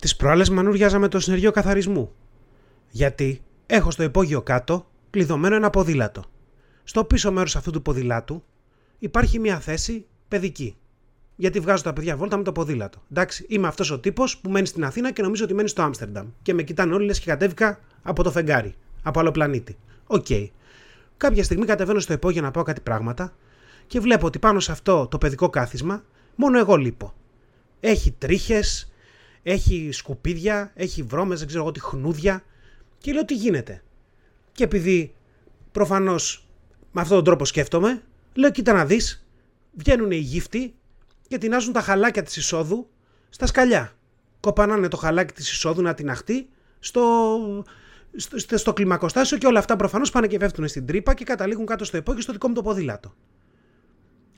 Τις 0.00 0.16
προάλλες 0.16 0.50
μανούριαζα 0.50 0.98
με 0.98 1.08
το 1.08 1.20
συνεργείο 1.20 1.50
καθαρισμού. 1.50 2.12
Γιατί 2.90 3.42
έχω 3.66 3.90
στο 3.90 4.02
υπόγειο 4.02 4.42
κάτω 4.42 4.86
κλειδωμένο 5.10 5.54
ένα 5.54 5.70
ποδήλατο. 5.70 6.24
Στο 6.84 7.04
πίσω 7.04 7.32
μέρος 7.32 7.56
αυτού 7.56 7.70
του 7.70 7.82
ποδηλάτου 7.82 8.42
υπάρχει 8.98 9.38
μια 9.38 9.60
θέση 9.60 10.06
παιδική. 10.28 10.76
Γιατί 11.42 11.60
βγάζω 11.60 11.82
τα 11.82 11.92
παιδιά 11.92 12.16
βόλτα 12.16 12.36
με 12.36 12.42
το 12.42 12.52
ποδήλατο. 12.52 13.02
Εντάξει, 13.10 13.46
είμαι 13.48 13.66
αυτός 13.66 13.90
ο 13.90 13.98
τύπος 14.00 14.38
που 14.38 14.50
μένει 14.50 14.66
στην 14.66 14.84
Αθήνα 14.84 15.12
και 15.12 15.22
νομίζω 15.22 15.44
ότι 15.44 15.54
μένει 15.54 15.68
στο 15.68 15.82
Άμστερνταμ. 15.82 16.28
Και 16.42 16.54
με 16.54 16.62
κοιτάνε 16.62 16.94
όλοι 16.94 17.04
λες 17.04 17.18
και 17.20 17.30
κατέβηκα 17.30 17.80
από 18.02 18.22
το 18.22 18.30
φεγγάρι. 18.30 18.74
Από 19.02 19.20
άλλο 19.20 19.30
πλανήτη. 19.30 19.76
OK. 20.06 20.26
Okay. 20.28 20.48
Κάποια 21.16 21.44
στιγμή 21.44 21.66
κατεβαίνω 21.66 22.00
στο 22.00 22.12
υπόγειο 22.12 22.42
να 22.42 22.50
πάω 22.50 22.62
κάτι 22.62 22.80
πράγματα 22.80 23.36
και 23.86 24.00
βλέπω 24.00 24.26
ότι 24.26 24.38
πάνω 24.38 24.60
σε 24.60 24.72
αυτό 24.72 25.06
το 25.06 25.18
παιδικό 25.18 25.50
κάθισμα 25.50 26.04
μόνο 26.34 26.58
εγώ 26.58 26.76
λείπω. 26.76 27.14
Έχει 27.80 28.14
τρίχες, 28.18 28.92
έχει 29.42 29.88
σκουπίδια, 29.92 30.72
έχει 30.74 31.02
βρώμες, 31.02 31.38
δεν 31.38 31.46
ξέρω 31.48 31.62
εγώ 31.62 31.72
τι 31.72 31.80
χνούδια. 31.80 32.44
Και 32.98 33.12
λέω 33.12 33.24
τι 33.24 33.34
γίνεται; 33.34 33.82
Και 34.52 34.64
επειδή 34.64 35.14
προφανώς 35.72 36.48
με 36.92 37.00
αυτόν 37.00 37.16
τον 37.16 37.24
τρόπο 37.24 37.44
σκέφτομαι, 37.44 38.02
λέω 38.34 38.50
κοίτα 38.50 38.72
να 38.72 38.86
δεις, 38.86 39.26
βγαίνουν 39.72 40.10
οι 40.10 40.16
γύφτοι 40.16 40.74
και 41.32 41.38
τινάζουν 41.38 41.72
τα 41.72 41.80
χαλάκια 41.80 42.22
της 42.22 42.36
εισόδου 42.36 42.90
στα 43.28 43.46
σκαλιά. 43.46 43.92
Κοπανάνε 44.40 44.88
το 44.88 44.96
χαλάκι 44.96 45.32
της 45.32 45.50
εισόδου 45.50 45.82
να 45.82 45.94
τιναχτεί 45.94 46.48
στο, 46.78 47.64
στο, 48.16 48.58
στο 48.58 48.72
κλιμακοστάσιο 48.72 49.38
και 49.38 49.46
όλα 49.46 49.58
αυτά 49.58 49.76
προφανώς 49.76 50.10
πάνε 50.10 50.26
και 50.26 50.38
πέφτουν 50.38 50.68
στην 50.68 50.86
τρύπα 50.86 51.14
και 51.14 51.24
καταλήγουν 51.24 51.66
κάτω 51.66 51.84
στο 51.84 51.96
υπόγειο 51.96 52.22
στο 52.22 52.32
δικό 52.32 52.48
μου 52.48 52.54
το 52.54 52.62
ποδήλατο. 52.62 53.14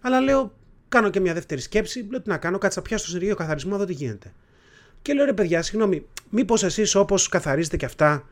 Αλλά 0.00 0.20
λέω, 0.20 0.52
κάνω 0.88 1.10
και 1.10 1.20
μια 1.20 1.34
δεύτερη 1.34 1.60
σκέψη, 1.60 2.06
λέω 2.10 2.22
τι 2.22 2.28
να 2.28 2.36
κάνω, 2.36 2.58
κάτσα 2.58 2.82
πια 2.82 2.98
στο 2.98 3.08
συνεργείο 3.08 3.34
καθαρισμό, 3.34 3.72
εδώ 3.74 3.84
τι 3.84 3.92
γίνεται. 3.92 4.32
Και 5.02 5.12
λέω 5.12 5.24
ρε 5.24 5.32
παιδιά, 5.32 5.62
συγγνώμη, 5.62 6.06
μήπως 6.30 6.64
εσείς 6.64 6.94
όπως 6.94 7.28
καθαρίζετε 7.28 7.76
και 7.76 7.84
αυτά, 7.84 8.28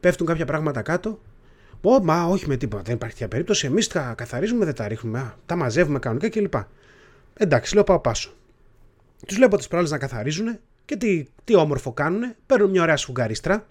πέφτουν 0.00 0.26
κάποια 0.26 0.44
πράγματα 0.44 0.82
κάτω; 0.82 1.20
Ω, 1.80 2.02
μα 2.02 2.24
όχι 2.24 2.48
με 2.48 2.56
τίποτα, 2.56 2.82
δεν 2.82 2.94
υπάρχει 2.94 3.14
τέτοια 3.14 3.28
περίπτωση. 3.28 3.66
Εμείς 3.66 3.86
τα 3.86 4.14
καθαρίζουμε, 4.16 4.64
δεν 4.64 4.74
τα 4.74 4.88
ρίχνουμε, 4.88 5.34
τα 5.46 5.56
μαζεύουμε 5.56 5.98
κανονικά 5.98 6.28
κλπ. 6.28 6.54
Εντάξει, 7.34 7.74
λέω 7.74 7.84
πάω 7.84 8.00
πάσο. 8.00 8.32
Τους 9.26 9.36
βλέπω 9.36 9.56
τις 9.56 9.68
προάλλες 9.68 9.90
να 9.90 9.98
καθαρίζουν 9.98 10.58
και 10.84 10.96
τι, 10.96 11.24
τι 11.44 11.54
όμορφο 11.54 11.92
κάνουν. 11.92 12.34
Παίρνουν 12.46 12.70
μια 12.70 12.82
ωραία 12.82 12.96
σφουγγαρίστρα 12.96 13.66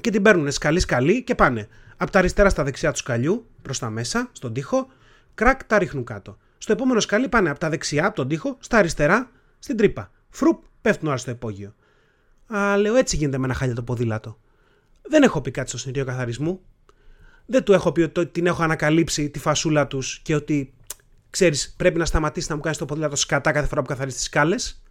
και 0.00 0.10
την 0.10 0.22
παίρνουν 0.22 0.50
σκαλί-σκαλί 0.50 1.22
και 1.22 1.34
πάνε 1.34 1.68
από 1.96 2.10
τα 2.10 2.18
αριστερά 2.18 2.48
στα 2.48 2.64
δεξιά 2.64 2.92
του 2.92 2.98
σκαλιού 2.98 3.46
προς 3.62 3.78
τα 3.78 3.90
μέσα, 3.90 4.28
στον 4.32 4.52
τοίχο, 4.52 4.88
κρακ 5.34 5.64
τα 5.64 5.78
ρίχνουν 5.78 6.04
κάτω. 6.04 6.38
Στο 6.58 6.72
επόμενο 6.72 7.00
σκαλί 7.00 7.28
πάνε 7.28 7.50
από 7.50 7.58
τα 7.58 7.68
δεξιά, 7.68 8.06
από 8.06 8.16
τον 8.16 8.28
τοίχο, 8.28 8.56
στα 8.60 8.78
αριστερά, 8.78 9.30
στην 9.58 9.76
τρύπα. 9.76 10.10
Φρουπ, 10.30 10.62
πέφτουν 10.80 11.08
όλα 11.08 11.16
στο 11.16 11.30
υπόγειο. 11.30 11.74
Α, 12.46 12.76
λέω 12.76 12.94
έτσι 12.94 13.16
γίνεται 13.16 13.38
με 13.38 13.44
ένα 13.44 13.54
χάλια 13.54 13.74
το 13.74 13.82
ποδήλατο. 13.82 14.38
Δεν 15.02 15.22
έχω 15.22 15.40
πει 15.40 15.50
κάτι 15.50 15.68
στο 15.68 15.78
συνεργείο 15.78 16.04
καθαρισμού. 16.04 16.60
Δεν 17.46 17.62
του 17.62 17.72
έχω 17.72 17.92
πει 17.92 18.00
ότι 18.00 18.26
την 18.26 18.46
έχω 18.46 18.62
ανακαλύψει 18.62 19.30
τη 19.30 19.38
φασούλα 19.38 19.86
τους 19.86 20.18
και 20.18 20.34
ότι 20.34 20.74
ξέρεις, 21.30 21.74
πρέπει 21.76 21.98
να 21.98 22.04
σταματήσει 22.04 22.46
να 22.48 22.54
μου 22.54 22.60
κάνεις 22.60 22.78
το 22.78 22.84
ποδήλατο 22.84 23.16
σκατά 23.16 23.52
κάθε 23.52 23.66
φορά 23.66 23.80
που 23.80 23.88
καθαρίζεις 23.88 24.18
τις 24.18 24.26
σκάλες. 24.28 24.82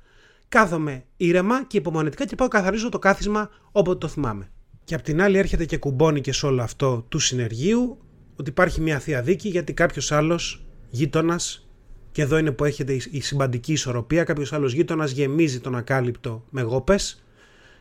Κάθομαι 0.49 1.03
ήρεμα 1.17 1.65
και 1.65 1.77
υπομονετικά 1.77 2.25
και 2.25 2.35
πάω 2.35 2.47
καθαρίζω 2.47 2.89
το 2.89 2.99
κάθισμα 2.99 3.49
όποτε 3.71 3.97
το 3.97 4.07
θυμάμαι. 4.07 4.51
Και 4.83 4.95
απ' 4.95 5.01
την 5.01 5.21
άλλη 5.21 5.37
έρχεται 5.37 5.65
και 5.65 5.77
κουμπώνει 5.77 6.21
και 6.21 6.31
σε 6.33 6.45
όλο 6.45 6.61
αυτό 6.61 7.05
του 7.09 7.19
συνεργείου 7.19 7.97
ότι 8.35 8.49
υπάρχει 8.49 8.81
μια 8.81 8.99
θεία 8.99 9.21
δίκη 9.21 9.49
γιατί 9.49 9.73
κάποιος 9.73 10.11
άλλος 10.11 10.65
γείτονας, 10.89 11.67
και 12.11 12.21
εδώ 12.21 12.37
είναι 12.37 12.51
που 12.51 12.65
έρχεται 12.65 12.93
η 13.11 13.21
συμπαντική 13.21 13.71
ισορροπία, 13.71 14.23
κάποιος 14.23 14.53
άλλος 14.53 14.73
γείτονας 14.73 15.11
γεμίζει 15.11 15.59
τον 15.59 15.75
ακάλυπτο 15.75 16.45
με 16.49 16.61
γόπες 16.61 17.23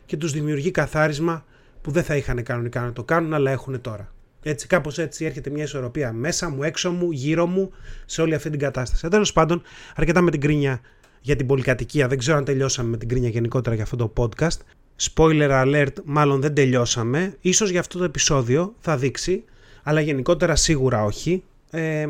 και 0.05 0.17
τους 0.17 0.31
δημιουργεί 0.31 0.71
καθάρισμα 0.71 1.45
που 1.81 1.91
δεν 1.91 2.03
θα 2.03 2.15
είχαν 2.15 2.43
κανονικά 2.43 2.81
να 2.81 2.93
το 2.93 3.03
κάνουν, 3.03 3.33
αλλά 3.33 3.51
έχουν 3.51 3.81
τώρα. 3.81 4.13
Έτσι, 4.49 4.67
κάπως 4.67 4.97
έτσι 4.97 5.25
έρχεται 5.25 5.49
μια 5.49 5.63
ισορροπία 5.63 6.13
μέσα 6.13 6.49
μου, 6.49 6.63
έξω 6.63 6.91
μου, 6.91 7.11
γύρω 7.11 7.45
μου, 7.45 7.71
σε 8.05 8.21
όλη 8.21 8.33
αυτή 8.33 8.49
την 8.49 8.59
κατάσταση. 8.59 9.07
Τέλος 9.07 9.33
πάντων, 9.33 9.61
αρκετά 9.95 10.21
με 10.21 10.31
την 10.31 10.41
κρίνια 10.41 10.81
για 11.21 11.35
την 11.35 11.47
πολυκατοικία. 11.47 12.07
Δεν 12.07 12.17
ξέρω 12.17 12.37
αν 12.37 12.45
τελειώσαμε 12.45 12.89
με 12.89 12.97
την 12.97 13.07
κρίνια 13.07 13.29
γενικότερα 13.29 13.75
για 13.75 13.83
αυτό 13.83 13.95
το 13.95 14.13
podcast. 14.17 14.57
Spoiler 15.01 15.63
alert, 15.63 15.93
μάλλον 16.03 16.41
δεν 16.41 16.53
τελειώσαμε. 16.53 17.35
Ίσως 17.41 17.69
για 17.69 17.79
αυτό 17.79 17.97
το 17.97 18.03
επεισόδιο 18.03 18.75
θα 18.79 18.97
δείξει, 18.97 19.43
αλλά 19.83 20.01
γενικότερα 20.01 20.55
σίγουρα 20.55 21.03
όχι. 21.03 21.43
Ε, 21.69 22.05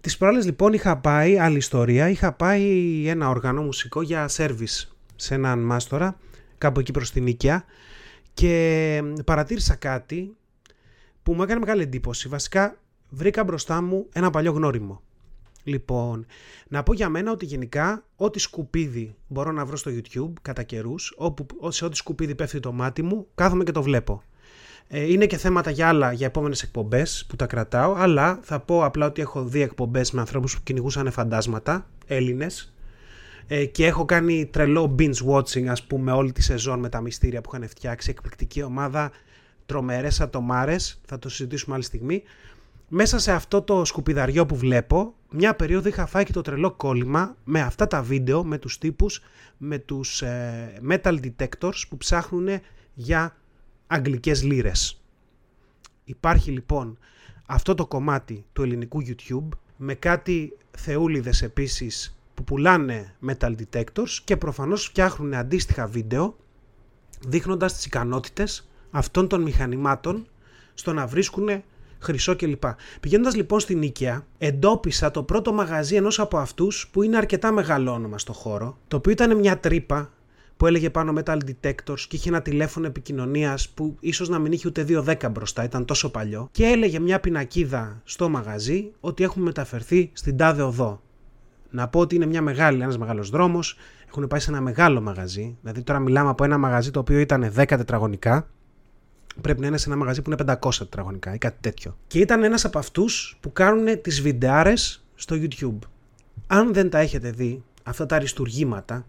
τις 0.00 0.16
προάλλες 0.16 0.44
λοιπόν 0.44 0.72
είχα 0.72 0.96
πάει, 0.96 1.38
άλλη 1.38 1.56
ιστορία, 1.56 2.08
είχα 2.08 2.32
πάει 2.32 3.04
ένα 3.06 3.28
οργανό 3.28 3.62
μουσικό 3.62 4.02
για 4.02 4.30
service 4.36 4.86
σε 5.16 5.34
έναν 5.34 5.58
μάστορα, 5.58 6.18
κάπου 6.58 6.80
εκεί 6.80 6.92
προς 6.92 7.10
την 7.10 7.22
Νίκαια 7.22 7.64
και 8.34 9.02
παρατήρησα 9.24 9.74
κάτι 9.74 10.32
που 11.28 11.34
μου 11.34 11.42
έκανε 11.42 11.60
μεγάλη 11.60 11.82
εντύπωση. 11.82 12.28
Βασικά 12.28 12.78
βρήκα 13.08 13.44
μπροστά 13.44 13.82
μου 13.82 14.06
ένα 14.12 14.30
παλιό 14.30 14.52
γνώριμο. 14.52 15.02
Λοιπόν, 15.62 16.26
να 16.68 16.82
πω 16.82 16.92
για 16.92 17.08
μένα 17.08 17.30
ότι 17.30 17.44
γενικά 17.44 18.04
ό,τι 18.16 18.38
σκουπίδι 18.38 19.14
μπορώ 19.26 19.52
να 19.52 19.64
βρω 19.64 19.76
στο 19.76 19.90
YouTube 19.90 20.32
κατά 20.42 20.62
καιρούς, 20.62 21.16
σε 21.68 21.84
ό,τι 21.84 21.96
σκουπίδι 21.96 22.34
πέφτει 22.34 22.60
το 22.60 22.72
μάτι 22.72 23.02
μου, 23.02 23.26
κάθομαι 23.34 23.64
και 23.64 23.72
το 23.72 23.82
βλέπω. 23.82 24.22
Ε, 24.88 25.12
είναι 25.12 25.26
και 25.26 25.36
θέματα 25.36 25.70
για 25.70 25.88
άλλα, 25.88 26.12
για 26.12 26.26
επόμενες 26.26 26.62
εκπομπές 26.62 27.26
που 27.28 27.36
τα 27.36 27.46
κρατάω, 27.46 27.94
αλλά 27.94 28.40
θα 28.42 28.60
πω 28.60 28.84
απλά 28.84 29.06
ότι 29.06 29.20
έχω 29.20 29.44
δει 29.44 29.60
εκπομπές 29.60 30.12
με 30.12 30.20
ανθρώπους 30.20 30.56
που 30.56 30.62
κυνηγούσαν 30.62 31.10
φαντάσματα, 31.10 31.86
Έλληνες, 32.06 32.74
ε, 33.46 33.64
και 33.64 33.86
έχω 33.86 34.04
κάνει 34.04 34.46
τρελό 34.46 34.94
binge 34.98 35.26
watching 35.32 35.66
ας 35.66 35.82
πούμε 35.82 36.12
όλη 36.12 36.32
τη 36.32 36.42
σεζόν 36.42 36.78
με 36.78 36.88
τα 36.88 37.00
μυστήρια 37.00 37.40
που 37.40 37.50
είχαν 37.54 37.68
φτιάξει, 37.68 38.10
εκπληκτική 38.10 38.62
ομάδα, 38.62 39.10
τρομερές 39.68 40.20
ατομάρες, 40.20 41.00
θα 41.06 41.18
το 41.18 41.28
συζητήσουμε 41.28 41.74
άλλη 41.74 41.84
στιγμή. 41.84 42.22
Μέσα 42.88 43.18
σε 43.18 43.32
αυτό 43.32 43.62
το 43.62 43.84
σκουπιδαριό 43.84 44.46
που 44.46 44.56
βλέπω, 44.56 45.14
μια 45.30 45.54
περίοδο 45.54 45.88
είχα 45.88 46.06
φάει 46.06 46.24
και 46.24 46.32
το 46.32 46.40
τρελό 46.40 46.70
κόλλημα 46.70 47.36
με 47.44 47.60
αυτά 47.60 47.86
τα 47.86 48.02
βίντεο, 48.02 48.44
με 48.44 48.58
τους 48.58 48.78
τύπους, 48.78 49.22
με 49.56 49.78
τους 49.78 50.22
ε, 50.22 50.80
metal 50.88 51.18
detectors 51.20 51.82
που 51.88 51.96
ψάχνουν 51.96 52.48
για 52.94 53.36
αγγλικές 53.86 54.42
λύρες. 54.42 55.02
Υπάρχει 56.04 56.50
λοιπόν 56.50 56.98
αυτό 57.46 57.74
το 57.74 57.86
κομμάτι 57.86 58.44
του 58.52 58.62
ελληνικού 58.62 59.02
YouTube 59.06 59.48
με 59.76 59.94
κάτι 59.94 60.56
θεούλιδες 60.76 61.42
επίσης 61.42 62.18
που 62.34 62.44
πουλάνε 62.44 63.14
metal 63.26 63.54
detectors 63.54 64.10
και 64.24 64.36
προφανώς 64.36 64.84
φτιάχνουν 64.84 65.34
αντίστοιχα 65.34 65.86
βίντεο 65.86 66.36
δείχνοντας 67.26 67.74
τις 67.74 67.86
ικανότητες 67.86 68.68
αυτών 68.90 69.28
των 69.28 69.42
μηχανημάτων 69.42 70.26
στο 70.74 70.92
να 70.92 71.06
βρίσκουν 71.06 71.48
χρυσό 71.98 72.36
κλπ. 72.36 72.62
Πηγαίνοντας 73.00 73.34
λοιπόν 73.34 73.60
στην 73.60 73.78
Νίκαια, 73.78 74.26
εντόπισα 74.38 75.10
το 75.10 75.22
πρώτο 75.22 75.52
μαγαζί 75.52 75.94
ενός 75.94 76.18
από 76.18 76.38
αυτούς 76.38 76.88
που 76.92 77.02
είναι 77.02 77.16
αρκετά 77.16 77.52
μεγάλο 77.52 77.92
όνομα 77.92 78.18
στο 78.18 78.32
χώρο, 78.32 78.78
το 78.88 78.96
οποίο 78.96 79.12
ήταν 79.12 79.36
μια 79.38 79.58
τρύπα 79.58 80.10
που 80.56 80.66
έλεγε 80.66 80.90
πάνω 80.90 81.12
metal 81.16 81.36
detectors 81.36 82.00
και 82.08 82.16
είχε 82.16 82.28
ένα 82.28 82.42
τηλέφωνο 82.42 82.86
επικοινωνίας 82.86 83.68
που 83.68 83.96
ίσως 84.00 84.28
να 84.28 84.38
μην 84.38 84.52
είχε 84.52 84.68
ούτε 84.68 84.84
2-10 84.88 85.30
μπροστά, 85.30 85.64
ήταν 85.64 85.84
τόσο 85.84 86.10
παλιό. 86.10 86.48
Και 86.52 86.64
έλεγε 86.64 86.98
μια 86.98 87.20
πινακίδα 87.20 88.00
στο 88.04 88.28
μαγαζί 88.28 88.92
ότι 89.00 89.24
έχουμε 89.24 89.44
μεταφερθεί 89.44 90.10
στην 90.12 90.36
τάδε 90.36 90.62
οδό. 90.62 91.00
Να 91.70 91.88
πω 91.88 92.00
ότι 92.00 92.14
είναι 92.14 92.26
μια 92.26 92.42
μεγάλη, 92.42 92.82
ένας 92.82 92.98
μεγάλος 92.98 93.30
δρόμος, 93.30 93.76
έχουν 94.08 94.26
πάει 94.26 94.40
σε 94.40 94.50
ένα 94.50 94.60
μεγάλο 94.60 95.00
μαγαζί, 95.00 95.56
δηλαδή 95.60 95.82
τώρα 95.82 95.98
μιλάμε 95.98 96.28
από 96.30 96.44
ένα 96.44 96.58
μαγαζί 96.58 96.90
το 96.90 97.00
οποίο 97.00 97.18
ήταν 97.18 97.52
10 97.56 97.64
τετραγωνικά, 97.66 98.48
πρέπει 99.40 99.60
να 99.60 99.66
είναι 99.66 99.76
σε 99.76 99.88
ένα 99.88 99.98
μαγαζί 99.98 100.22
που 100.22 100.30
είναι 100.32 100.56
500 100.60 100.70
τετραγωνικά 100.78 101.34
ή 101.34 101.38
κάτι 101.38 101.56
τέτοιο. 101.60 101.96
Και 102.06 102.18
ήταν 102.18 102.42
ένας 102.42 102.64
από 102.64 102.78
αυτούς 102.78 103.36
που 103.40 103.52
κάνουν 103.52 104.00
τις 104.00 104.20
βιντεάρες 104.20 105.04
στο 105.14 105.36
YouTube. 105.40 105.78
Αν 106.46 106.72
δεν 106.72 106.90
τα 106.90 106.98
έχετε 106.98 107.30
δει, 107.30 107.62
αυτά 107.82 108.06
τα 108.06 108.16
αριστουργήματα, 108.16 109.06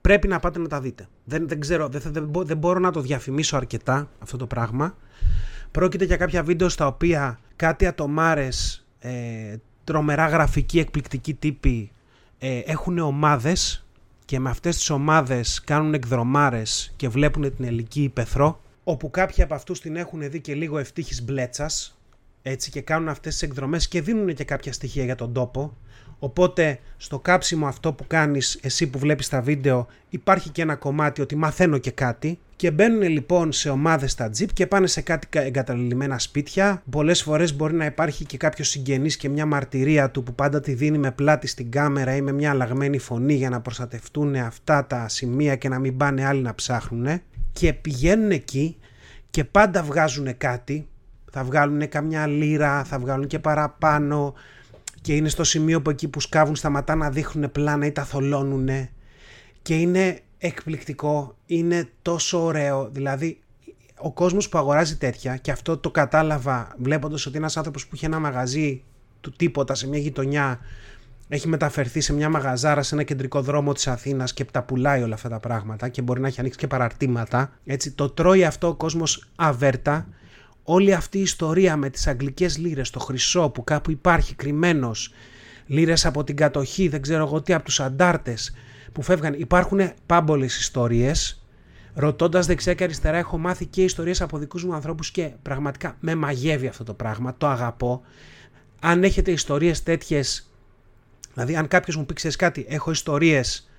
πρέπει 0.00 0.28
να 0.28 0.38
πάτε 0.40 0.58
να 0.58 0.68
τα 0.68 0.80
δείτε. 0.80 1.08
Δεν, 1.24 1.48
δεν 1.48 1.60
ξέρω, 1.60 1.88
δεν, 1.88 2.02
δεν, 2.04 2.30
δεν 2.32 2.56
μπορώ 2.56 2.78
να 2.78 2.90
το 2.90 3.00
διαφημίσω 3.00 3.56
αρκετά 3.56 4.08
αυτό 4.18 4.36
το 4.36 4.46
πράγμα. 4.46 4.96
Πρόκειται 5.70 6.04
για 6.04 6.16
κάποια 6.16 6.42
βίντεο 6.42 6.68
στα 6.68 6.86
οποία 6.86 7.38
κάτι 7.56 7.86
ατομάρες, 7.86 8.86
ε, 8.98 9.56
τρομερά 9.84 10.28
γραφική, 10.28 10.78
εκπληκτικοί 10.78 11.34
τύποι 11.34 11.90
ε, 12.38 12.58
έχουν 12.58 12.98
ομάδες 12.98 13.84
και 14.24 14.40
με 14.40 14.50
αυτές 14.50 14.76
τις 14.76 14.90
ομάδες 14.90 15.60
κάνουν 15.64 15.94
εκδρομάρες 15.94 16.92
και 16.96 17.08
βλέπουν 17.08 17.56
την 17.56 17.64
ελληνική 17.64 18.02
υπεθρό 18.02 18.60
όπου 18.84 19.10
κάποιοι 19.10 19.42
από 19.42 19.54
αυτούς 19.54 19.80
την 19.80 19.96
έχουν 19.96 20.30
δει 20.30 20.40
και 20.40 20.54
λίγο 20.54 20.78
ευτύχης 20.78 21.22
μπλέτσας 21.24 21.98
έτσι 22.46 22.70
και 22.70 22.80
κάνουν 22.80 23.08
αυτές 23.08 23.32
τις 23.32 23.42
εκδρομές 23.42 23.88
και 23.88 24.02
δίνουν 24.02 24.34
και 24.34 24.44
κάποια 24.44 24.72
στοιχεία 24.72 25.04
για 25.04 25.14
τον 25.14 25.32
τόπο. 25.32 25.76
Οπότε 26.18 26.78
στο 26.96 27.18
κάψιμο 27.18 27.66
αυτό 27.66 27.92
που 27.92 28.06
κάνεις 28.06 28.58
εσύ 28.62 28.86
που 28.86 28.98
βλέπεις 28.98 29.28
τα 29.28 29.40
βίντεο 29.40 29.86
υπάρχει 30.08 30.50
και 30.50 30.62
ένα 30.62 30.74
κομμάτι 30.74 31.20
ότι 31.20 31.36
μαθαίνω 31.36 31.78
και 31.78 31.90
κάτι. 31.90 32.38
Και 32.56 32.70
μπαίνουν 32.70 33.02
λοιπόν 33.02 33.52
σε 33.52 33.70
ομάδες 33.70 34.10
στα 34.10 34.30
τζιπ 34.30 34.52
και 34.52 34.66
πάνε 34.66 34.86
σε 34.86 35.00
κάτι 35.00 35.28
εγκαταλειμμένα 35.30 36.18
σπίτια. 36.18 36.82
Πολλές 36.90 37.22
φορές 37.22 37.56
μπορεί 37.56 37.74
να 37.74 37.84
υπάρχει 37.84 38.24
και 38.24 38.36
κάποιος 38.36 38.68
συγγενής 38.68 39.16
και 39.16 39.28
μια 39.28 39.46
μαρτυρία 39.46 40.10
του 40.10 40.22
που 40.22 40.34
πάντα 40.34 40.60
τη 40.60 40.74
δίνει 40.74 40.98
με 40.98 41.10
πλάτη 41.10 41.46
στην 41.46 41.70
κάμερα 41.70 42.16
ή 42.16 42.20
με 42.20 42.32
μια 42.32 42.50
αλλαγμένη 42.50 42.98
φωνή 42.98 43.34
για 43.34 43.50
να 43.50 43.60
προστατευτούν 43.60 44.34
αυτά 44.34 44.86
τα 44.86 45.08
σημεία 45.08 45.56
και 45.56 45.68
να 45.68 45.78
μην 45.78 45.96
πάνε 45.96 46.26
άλλοι 46.26 46.42
να 46.42 46.54
ψάχνουν 46.54 47.20
και 47.54 47.72
πηγαίνουν 47.72 48.30
εκεί 48.30 48.76
και 49.30 49.44
πάντα 49.44 49.82
βγάζουν 49.82 50.36
κάτι. 50.36 50.88
Θα 51.30 51.44
βγάλουν 51.44 51.88
καμιά 51.88 52.26
λίρα, 52.26 52.84
θα 52.84 52.98
βγάλουν 52.98 53.26
και 53.26 53.38
παραπάνω, 53.38 54.34
και 55.04 55.14
είναι 55.14 55.28
στο 55.28 55.44
σημείο 55.44 55.82
που 55.82 55.90
εκεί 55.90 56.08
που 56.08 56.20
σκάβουν 56.20 56.56
σταματά 56.56 56.94
να 56.94 57.10
δείχνουν 57.10 57.52
πλάνα 57.52 57.86
ή 57.86 57.92
τα 57.92 58.04
θολώνουν 58.04 58.68
και 59.62 59.74
είναι 59.74 60.20
εκπληκτικό, 60.38 61.36
είναι 61.46 61.88
τόσο 62.02 62.44
ωραίο, 62.44 62.88
δηλαδή 62.90 63.38
ο 63.98 64.12
κόσμος 64.12 64.48
που 64.48 64.58
αγοράζει 64.58 64.96
τέτοια 64.96 65.36
και 65.36 65.50
αυτό 65.50 65.78
το 65.78 65.90
κατάλαβα 65.90 66.74
βλέποντας 66.78 67.26
ότι 67.26 67.36
ένας 67.36 67.56
άνθρωπος 67.56 67.86
που 67.86 67.94
είχε 67.94 68.06
ένα 68.06 68.18
μαγαζί 68.18 68.82
του 69.20 69.32
τίποτα 69.32 69.74
σε 69.74 69.88
μια 69.88 69.98
γειτονιά 69.98 70.60
έχει 71.28 71.48
μεταφερθεί 71.48 72.00
σε 72.00 72.12
μια 72.12 72.28
μαγαζάρα 72.28 72.82
σε 72.82 72.94
ένα 72.94 73.04
κεντρικό 73.04 73.42
δρόμο 73.42 73.72
της 73.72 73.86
Αθήνας 73.86 74.32
και 74.32 74.44
τα 74.44 74.62
πουλάει 74.62 75.02
όλα 75.02 75.14
αυτά 75.14 75.28
τα 75.28 75.40
πράγματα 75.40 75.88
και 75.88 76.02
μπορεί 76.02 76.20
να 76.20 76.26
έχει 76.26 76.40
ανοίξει 76.40 76.58
και 76.58 76.66
παραρτήματα 76.66 77.52
έτσι 77.64 77.90
το 77.90 78.10
τρώει 78.10 78.44
αυτό 78.44 78.68
ο 78.68 78.74
κόσμος 78.74 79.28
αβέρτα 79.36 80.06
όλη 80.64 80.92
αυτή 80.92 81.18
η 81.18 81.22
ιστορία 81.22 81.76
με 81.76 81.90
τις 81.90 82.06
αγγλικές 82.06 82.58
λύρες, 82.58 82.90
το 82.90 82.98
χρυσό 82.98 83.48
που 83.48 83.64
κάπου 83.64 83.90
υπάρχει 83.90 84.34
κρυμμένος, 84.34 85.12
λύρες 85.66 86.06
από 86.06 86.24
την 86.24 86.36
κατοχή, 86.36 86.88
δεν 86.88 87.02
ξέρω 87.02 87.24
εγώ 87.24 87.42
τι, 87.42 87.52
από 87.52 87.64
τους 87.64 87.80
αντάρτες 87.80 88.54
που 88.92 89.02
φεύγαν. 89.02 89.34
Υπάρχουν 89.38 89.90
πάμπολες 90.06 90.58
ιστορίες, 90.58 91.44
ρωτώντας 91.94 92.46
δεξιά 92.46 92.74
και 92.74 92.84
αριστερά 92.84 93.16
έχω 93.16 93.38
μάθει 93.38 93.66
και 93.66 93.82
ιστορίες 93.82 94.20
από 94.20 94.38
δικούς 94.38 94.64
μου 94.64 94.74
ανθρώπους 94.74 95.10
και 95.10 95.30
πραγματικά 95.42 95.96
με 96.00 96.14
μαγεύει 96.14 96.66
αυτό 96.66 96.84
το 96.84 96.94
πράγμα, 96.94 97.34
το 97.38 97.46
αγαπώ. 97.46 98.02
Αν 98.80 99.04
έχετε 99.04 99.30
ιστορίες 99.30 99.82
τέτοιες, 99.82 100.50
δηλαδή 101.34 101.56
αν 101.56 101.68
κάποιος 101.68 101.96
μου 101.96 102.06
πει 102.06 102.14
ξέρεις 102.14 102.36
κάτι, 102.36 102.66
έχω 102.68 102.90
ιστορίες, 102.90 103.70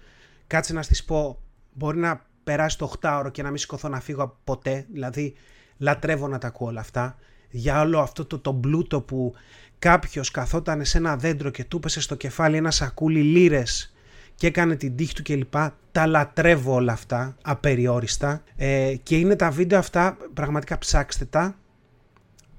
κάτσε 0.47 0.73
να 0.73 0.81
στις 0.81 1.03
πω, 1.03 1.39
μπορεί 1.73 1.97
να 1.97 2.25
περάσει 2.43 2.77
το 2.77 2.93
8ωρο 3.01 3.27
και 3.31 3.43
να 3.43 3.49
μην 3.49 3.57
σηκωθώ 3.57 3.89
να 3.89 3.99
φύγω 3.99 4.37
ποτέ, 4.43 4.85
δηλαδή 4.91 5.33
λατρεύω 5.77 6.27
να 6.27 6.37
τα 6.37 6.47
ακούω 6.47 6.67
όλα 6.67 6.79
αυτά, 6.79 7.15
για 7.49 7.81
όλο 7.81 7.99
αυτό 7.99 8.25
το, 8.25 8.39
το 8.39 8.51
μπλούτο 8.51 9.01
που 9.01 9.33
κάποιος 9.79 10.31
καθόταν 10.31 10.85
σε 10.85 10.97
ένα 10.97 11.15
δέντρο 11.15 11.49
και 11.49 11.63
του 11.63 11.79
πέσε 11.79 12.01
στο 12.01 12.15
κεφάλι 12.15 12.57
ένα 12.57 12.71
σακούλι 12.71 13.21
λύρες 13.21 13.93
και 14.35 14.47
έκανε 14.47 14.75
την 14.75 14.95
τύχη 14.95 15.13
του 15.13 15.23
κλπ. 15.23 15.53
Τα 15.91 16.07
λατρεύω 16.07 16.73
όλα 16.73 16.93
αυτά 16.93 17.35
απεριόριστα 17.41 18.43
ε, 18.55 18.95
και 19.03 19.17
είναι 19.17 19.35
τα 19.35 19.51
βίντεο 19.51 19.79
αυτά 19.79 20.17
πραγματικά 20.33 20.77
ψάξτε 20.77 21.25
τα. 21.25 21.55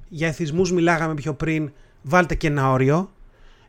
Για 0.08 0.28
εθισμούς 0.28 0.72
μιλάγαμε 0.72 1.14
πιο 1.14 1.34
πριν, 1.34 1.72
βάλτε 2.02 2.34
και 2.34 2.46
ένα 2.46 2.70
όριο. 2.70 3.10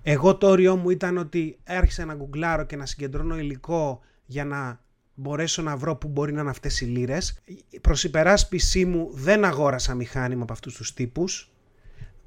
Εγώ 0.09 0.35
το 0.35 0.47
όριό 0.47 0.75
μου 0.75 0.89
ήταν 0.89 1.17
ότι 1.17 1.57
άρχισα 1.65 2.05
να 2.05 2.13
γκουγκλάρω 2.13 2.63
και 2.63 2.75
να 2.75 2.85
συγκεντρώνω 2.85 3.37
υλικό 3.37 3.99
για 4.25 4.45
να 4.45 4.79
μπορέσω 5.13 5.61
να 5.61 5.77
βρω 5.77 5.95
που 5.95 6.07
μπορεί 6.07 6.33
να 6.33 6.41
είναι 6.41 6.49
αυτές 6.49 6.81
οι 6.81 6.85
λύρες. 6.85 7.39
Προς 7.81 8.03
υπεράσπιση 8.03 8.85
μου 8.85 9.09
δεν 9.13 9.45
αγόρασα 9.45 9.93
μηχάνημα 9.93 10.43
από 10.43 10.53
αυτούς 10.53 10.75
τους 10.75 10.93
τύπους. 10.93 11.51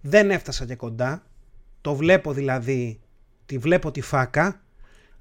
Δεν 0.01 0.31
έφτασα 0.31 0.67
και 0.67 0.75
κοντά. 0.75 1.23
Το 1.81 1.95
βλέπω 1.95 2.33
δηλαδή, 2.33 3.01
τη 3.47 3.59
βλέπω 3.59 3.91
τη 3.91 4.01
φάκα, 4.01 4.61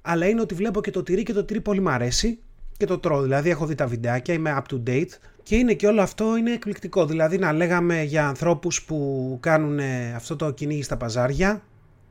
αλλά 0.02 0.26
είναι 0.28 0.40
ότι 0.40 0.54
βλέπω 0.54 0.80
και 0.80 0.90
το 0.90 1.02
τυρί 1.02 1.22
και 1.22 1.32
το 1.32 1.44
τυρί 1.44 1.60
πολύ 1.60 1.80
μου 1.80 1.90
αρέσει 1.90 2.38
και 2.76 2.86
το 2.86 2.98
τρώω. 2.98 3.22
Δηλαδή 3.22 3.50
έχω 3.50 3.66
δει 3.66 3.74
τα 3.74 3.86
βιντεάκια, 3.86 4.34
είμαι 4.34 4.62
up 4.62 4.74
to 4.74 4.82
date 4.88 5.12
και 5.42 5.56
είναι 5.56 5.74
και 5.74 5.86
όλο 5.86 6.02
αυτό 6.02 6.36
είναι 6.36 6.52
εκπληκτικό. 6.52 7.06
Δηλαδή 7.06 7.38
να 7.38 7.52
λέγαμε 7.52 8.02
για 8.02 8.28
ανθρώπους 8.28 8.82
που 8.82 9.38
κάνουν 9.40 9.80
αυτό 10.14 10.36
το 10.36 10.50
κυνήγι 10.50 10.82
στα 10.82 10.96
παζάρια, 10.96 11.62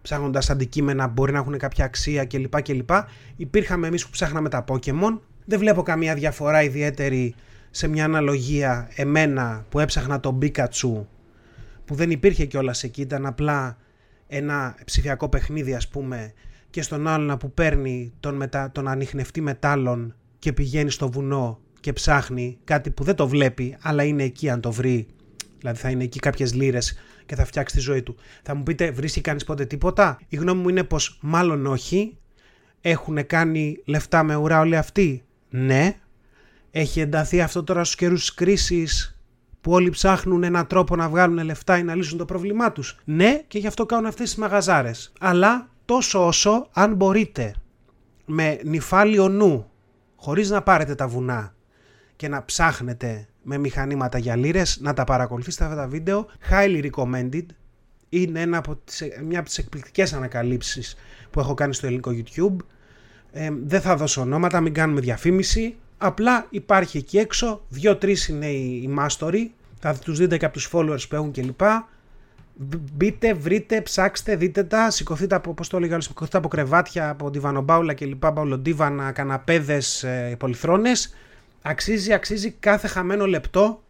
ψάχνοντας 0.02 0.50
αντικείμενα 0.50 1.08
μπορεί 1.08 1.32
να 1.32 1.38
έχουν 1.38 1.58
κάποια 1.58 1.86
αξία 1.86 2.26
κλπ. 2.26 2.62
κλπ. 2.62 2.90
Υπήρχαμε 3.36 3.88
εμείς 3.88 4.04
που 4.04 4.10
ψάχναμε 4.10 4.50
τα 4.50 4.64
Pokemon 4.68 5.20
δεν 5.46 5.60
βλέπω 5.60 5.82
καμία 5.82 6.14
διαφορά 6.14 6.64
ιδιαίτερη 6.64 7.36
σε 7.72 7.88
μια 7.88 8.06
αναλογία 8.06 8.90
εμένα 8.96 9.66
που 9.70 9.80
έψαχνα 9.80 10.20
τον 10.20 10.40
Πίκατσου 10.40 11.08
που 11.86 11.96
δεν 11.96 12.12
υπήρχε 12.12 12.46
κιόλας 12.46 12.84
εκεί, 12.84 13.02
ήταν 13.02 13.26
απλά 13.26 13.78
ένα 14.28 14.76
ψηφιακό 14.86 15.30
παιχνίδι 15.30 15.74
ας 15.74 15.88
πούμε 15.88 16.34
και 16.70 16.82
στον 16.82 17.08
άλλον 17.08 17.38
που 17.38 17.52
παίρνει 17.52 18.14
τον, 18.20 18.36
μετα... 18.36 18.72
τον 18.72 18.88
ανιχνευτή 18.88 19.42
μετάλλων 19.42 20.16
και 20.40 20.54
πηγαίνει 20.54 20.90
στο 20.90 21.12
βουνό 21.12 21.60
και 21.80 21.94
ψάχνει 21.94 22.58
κάτι 22.64 22.90
που 22.90 23.04
δεν 23.04 23.16
το 23.16 23.28
βλέπει 23.28 23.78
αλλά 23.82 24.04
είναι 24.04 24.24
εκεί 24.24 24.50
αν 24.50 24.62
το 24.62 24.72
βρει 24.72 25.08
δηλαδή 25.60 25.80
θα 25.80 25.90
είναι 25.90 26.04
εκεί 26.04 26.20
κάποιες 26.20 26.54
λύρες 26.54 26.98
και 27.26 27.36
θα 27.36 27.46
φτιάξει 27.46 27.76
τη 27.76 27.82
ζωή 27.82 28.02
του. 28.02 28.16
Θα 28.44 28.56
μου 28.56 28.64
πείτε 28.64 28.92
βρίσκει 28.92 29.22
κανείς 29.22 29.44
ποτέ 29.44 29.66
τίποτα; 29.66 30.20
Η 30.28 30.36
γνώμη 30.36 30.62
μου 30.62 30.70
είναι 30.70 30.84
πως 30.84 31.18
μάλλον 31.22 31.66
όχι. 31.66 32.18
Έχουν 32.82 33.26
κάνει 33.26 33.82
λεφτά 33.86 34.24
με 34.24 34.36
ουρά 34.36 34.60
όλοι 34.60 34.78
αυτοί; 34.78 35.24
Ναι, 35.50 35.96
έχει 36.72 37.00
ενταθεί 37.00 37.42
αυτό 37.42 37.64
τώρα 37.64 37.84
στους 37.84 37.96
καιρούς 37.96 38.34
κρίσης 38.34 39.20
που 39.62 39.72
όλοι 39.72 39.90
ψάχνουν 39.90 40.44
έναν 40.44 40.68
τρόπο 40.68 40.96
να 40.96 41.10
βγάλουν 41.10 41.44
λεφτά 41.44 41.78
ή 41.78 41.84
να 41.84 41.96
λύσουν 41.96 42.18
το 42.18 42.26
πρόβλημά 42.26 42.72
τους; 42.72 42.98
Ναι, 43.04 43.42
και 43.48 43.60
γι' 43.60 43.68
αυτό 43.68 43.86
κάνουν 43.86 44.06
αυτές 44.06 44.30
τις 44.30 44.38
μαγαζάρες. 44.38 45.14
Αλλά 45.20 45.70
τόσο 45.86 46.28
όσο 46.28 46.68
αν 46.74 46.96
μπορείτε 46.96 47.54
με 48.26 48.60
νυφάλιο 48.64 49.28
νου, 49.30 49.72
χωρίς 50.16 50.50
να 50.50 50.62
πάρετε 50.62 50.96
τα 50.96 51.08
βουνά 51.08 51.56
και 52.16 52.28
να 52.28 52.46
ψάχνετε 52.46 53.29
με 53.44 53.58
μηχανήματα 53.58 54.18
για 54.18 54.36
λύρες, 54.36 54.80
να 54.82 54.94
τα 54.94 55.04
παρακολουθήσετε 55.04 55.64
αυτά 55.64 55.76
τα 55.76 55.88
βίντεο. 55.88 56.28
Highly 56.50 56.90
recommended. 56.90 57.46
Είναι 58.10 58.42
ένα 58.42 58.58
από 58.58 58.76
τις, 58.76 59.04
μια 59.26 59.40
από 59.40 59.48
τις 59.48 59.58
εκπληκτικές 59.58 60.14
ανακαλύψεις 60.14 60.96
που 61.32 61.40
έχω 61.40 61.54
κάνει 61.54 61.74
στο 61.74 61.86
ελληνικό 61.86 62.12
YouTube. 62.14 62.56
Ε, 63.32 63.50
δεν 63.64 63.82
θα 63.82 63.96
δώσω 63.96 64.22
ονόματα, 64.22 64.62
μην 64.62 64.74
κάνουμε 64.74 65.00
διαφήμιση. 65.00 65.76
Απλά 65.98 66.48
υπάρχει 66.50 66.98
εκεί 66.98 67.18
έξω, 67.18 67.66
δύο-τρεις 67.70 68.28
είναι 68.28 68.48
οι, 68.48 68.82
οι 68.84 68.88
μάστοροι, 68.88 69.54
θα 69.80 69.96
τους 69.96 70.18
δείτε 70.18 70.38
και 70.38 70.46
από 70.46 70.54
τους 70.54 70.70
followers 70.74 71.08
που 71.10 71.16
έχουν 71.16 71.32
κλπ. 71.32 71.62
Μπείτε, 72.94 73.34
βρείτε, 73.34 73.82
ψάξτε, 73.82 74.36
δείτε 74.36 74.64
τα, 74.64 74.90
σηκωθείτε 74.92 75.36
από, 75.36 75.54
πώς 75.54 75.70
το 75.70 75.78
έλεγα, 75.78 76.00
σηκωθείτε 76.00 76.38
από 76.38 76.48
κρεβάτια, 76.48 77.10
από 77.10 77.30
διβανομπάουλα 77.30 77.94
κλπ, 77.94 78.32
μπαουλοντίβανα, 78.32 79.12
καναπέδες, 79.12 80.04
ε, 80.04 80.36
πολυθρόνες. 80.40 81.14
Αξίζει, 81.62 82.14
αξίζει 82.14 82.52
κάθε 82.52 82.88
χαμένο 82.88 83.26
λεπτό 83.26 83.84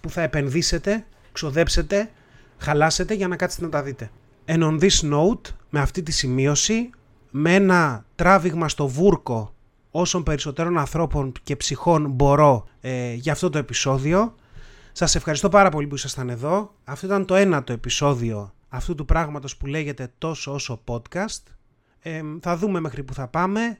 που 0.00 0.10
θα 0.10 0.22
επενδύσετε, 0.22 1.06
ξοδέψετε, 1.32 2.10
χαλάσετε 2.58 3.14
για 3.14 3.28
να 3.28 3.36
κάτσετε 3.36 3.64
να 3.64 3.70
τα 3.70 3.82
δείτε. 3.82 4.10
And 4.46 4.62
on 4.62 4.80
this 4.80 5.12
note, 5.12 5.54
με 5.70 5.80
αυτή 5.80 6.02
τη 6.02 6.12
σημείωση, 6.12 6.90
με 7.30 7.54
ένα 7.54 8.04
τράβηγμα 8.14 8.68
στο 8.68 8.88
βούρκο 8.88 9.54
όσων 9.90 10.22
περισσότερων 10.22 10.78
ανθρώπων 10.78 11.32
και 11.42 11.56
ψυχών 11.56 12.10
μπορώ 12.10 12.66
ε, 12.80 13.12
για 13.12 13.32
αυτό 13.32 13.50
το 13.50 13.58
επεισόδιο. 13.58 14.34
Σας 14.92 15.14
ευχαριστώ 15.14 15.48
πάρα 15.48 15.68
πολύ 15.68 15.86
που 15.86 15.94
ήσασταν 15.94 16.28
εδώ. 16.28 16.74
Αυτό 16.84 17.06
ήταν 17.06 17.24
το 17.24 17.34
ένατο 17.34 17.72
επεισόδιο 17.72 18.54
αυτού 18.68 18.94
του 18.94 19.04
πράγματος 19.04 19.56
που 19.56 19.66
λέγεται 19.66 20.12
τόσο 20.18 20.52
όσο 20.52 20.82
podcast. 20.86 21.42
Ε, 22.00 22.20
θα 22.40 22.56
δούμε 22.56 22.80
μέχρι 22.80 23.02
που 23.02 23.14
θα 23.14 23.28
πάμε. 23.28 23.78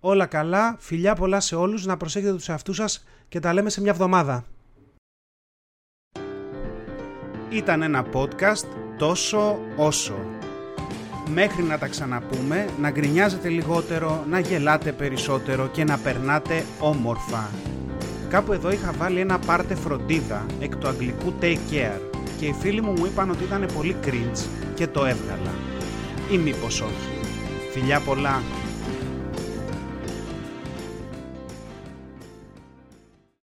Όλα 0.00 0.26
καλά, 0.26 0.76
φιλιά 0.78 1.14
πολλά 1.14 1.40
σε 1.40 1.56
όλους, 1.56 1.86
να 1.86 1.96
προσέχετε 1.96 2.32
τους 2.32 2.48
εαυτούς 2.48 2.76
σας 2.76 3.04
και 3.28 3.40
τα 3.40 3.52
λέμε 3.52 3.70
σε 3.70 3.80
μια 3.80 3.90
εβδομάδα. 3.90 4.44
Ήταν 7.50 7.82
ένα 7.82 8.06
podcast 8.12 8.66
τόσο 8.98 9.58
όσο. 9.76 10.14
Μέχρι 11.30 11.62
να 11.62 11.78
τα 11.78 11.86
ξαναπούμε, 11.86 12.68
να 12.80 12.90
γκρινιάζετε 12.90 13.48
λιγότερο, 13.48 14.24
να 14.28 14.38
γελάτε 14.38 14.92
περισσότερο 14.92 15.68
και 15.68 15.84
να 15.84 15.98
περνάτε 15.98 16.64
όμορφα. 16.80 17.50
Κάπου 18.28 18.52
εδώ 18.52 18.70
είχα 18.70 18.92
βάλει 18.92 19.20
ένα 19.20 19.38
πάρτε 19.38 19.74
φροντίδα 19.74 20.46
εκ 20.60 20.76
του 20.76 20.88
αγγλικού 20.88 21.34
take 21.40 21.72
care 21.72 22.00
και 22.38 22.46
οι 22.46 22.52
φίλοι 22.52 22.82
μου 22.82 22.92
μου 22.92 23.06
είπαν 23.06 23.30
ότι 23.30 23.44
ήταν 23.44 23.68
πολύ 23.74 23.96
cringe 24.04 24.46
και 24.74 24.86
το 24.86 25.04
έβγαλα. 25.04 25.54
Ή 26.30 26.38
μήπως 26.38 26.80
όχι. 26.80 27.18
Φιλιά 27.72 28.00
πολλά. 28.00 28.42